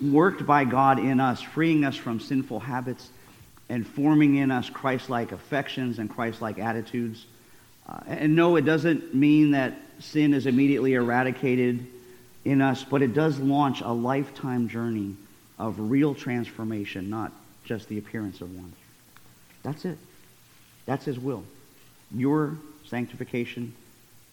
worked 0.00 0.46
by 0.46 0.64
God 0.64 0.98
in 0.98 1.20
us, 1.20 1.40
freeing 1.40 1.84
us 1.84 1.96
from 1.96 2.20
sinful 2.20 2.60
habits 2.60 3.10
and 3.68 3.86
forming 3.86 4.36
in 4.36 4.50
us 4.50 4.70
Christ 4.70 5.10
like 5.10 5.32
affections 5.32 5.98
and 5.98 6.08
Christ 6.08 6.40
like 6.40 6.58
attitudes. 6.58 7.26
Uh, 7.88 8.00
and 8.06 8.34
no, 8.34 8.56
it 8.56 8.62
doesn't 8.62 9.14
mean 9.14 9.52
that 9.52 9.74
sin 9.98 10.34
is 10.34 10.46
immediately 10.46 10.94
eradicated 10.94 11.86
in 12.46 12.62
us, 12.62 12.84
but 12.84 13.02
it 13.02 13.12
does 13.12 13.38
launch 13.40 13.80
a 13.80 13.92
lifetime 13.92 14.68
journey 14.68 15.16
of 15.58 15.74
real 15.78 16.14
transformation, 16.14 17.10
not 17.10 17.32
just 17.64 17.88
the 17.88 17.98
appearance 17.98 18.40
of 18.40 18.54
one. 18.54 18.72
That's 19.64 19.84
it. 19.84 19.98
That's 20.86 21.04
His 21.04 21.18
will. 21.18 21.42
Your 22.14 22.56
sanctification, 22.86 23.74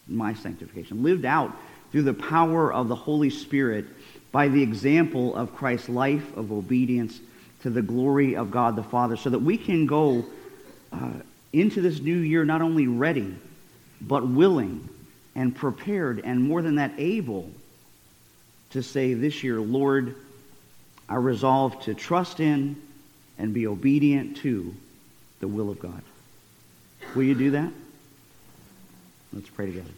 my 0.07 0.35
sanctification, 0.35 1.01
lived 1.01 1.25
out 1.25 1.51
through 1.91 2.03
the 2.03 2.13
power 2.13 2.71
of 2.71 2.87
the 2.87 2.95
Holy 2.95 3.31
Spirit 3.31 3.85
by 4.31 4.47
the 4.47 4.61
example 4.61 5.35
of 5.35 5.55
Christ's 5.55 5.89
life 5.89 6.37
of 6.37 6.51
obedience 6.51 7.19
to 7.63 7.71
the 7.71 7.81
glory 7.81 8.35
of 8.35 8.51
God 8.51 8.75
the 8.75 8.83
Father, 8.83 9.17
so 9.17 9.31
that 9.31 9.39
we 9.39 9.57
can 9.57 9.87
go 9.87 10.23
uh, 10.91 11.13
into 11.51 11.81
this 11.81 11.99
new 11.99 12.17
year 12.17 12.45
not 12.45 12.61
only 12.61 12.85
ready, 12.85 13.35
but 14.01 14.27
willing 14.27 14.87
and 15.33 15.55
prepared, 15.55 16.21
and 16.23 16.43
more 16.43 16.61
than 16.61 16.75
that, 16.75 16.91
able 16.99 17.49
to 18.73 18.83
say 18.83 19.13
this 19.13 19.43
year, 19.43 19.59
Lord, 19.59 20.15
I 21.07 21.15
resolve 21.15 21.81
to 21.83 21.93
trust 21.93 22.39
in 22.39 22.75
and 23.37 23.53
be 23.53 23.67
obedient 23.67 24.37
to 24.37 24.75
the 25.39 25.47
will 25.47 25.69
of 25.69 25.79
God. 25.79 26.01
Will 27.15 27.23
you 27.23 27.35
do 27.35 27.51
that? 27.51 27.71
Let's 29.31 29.49
pray 29.49 29.67
together. 29.67 29.89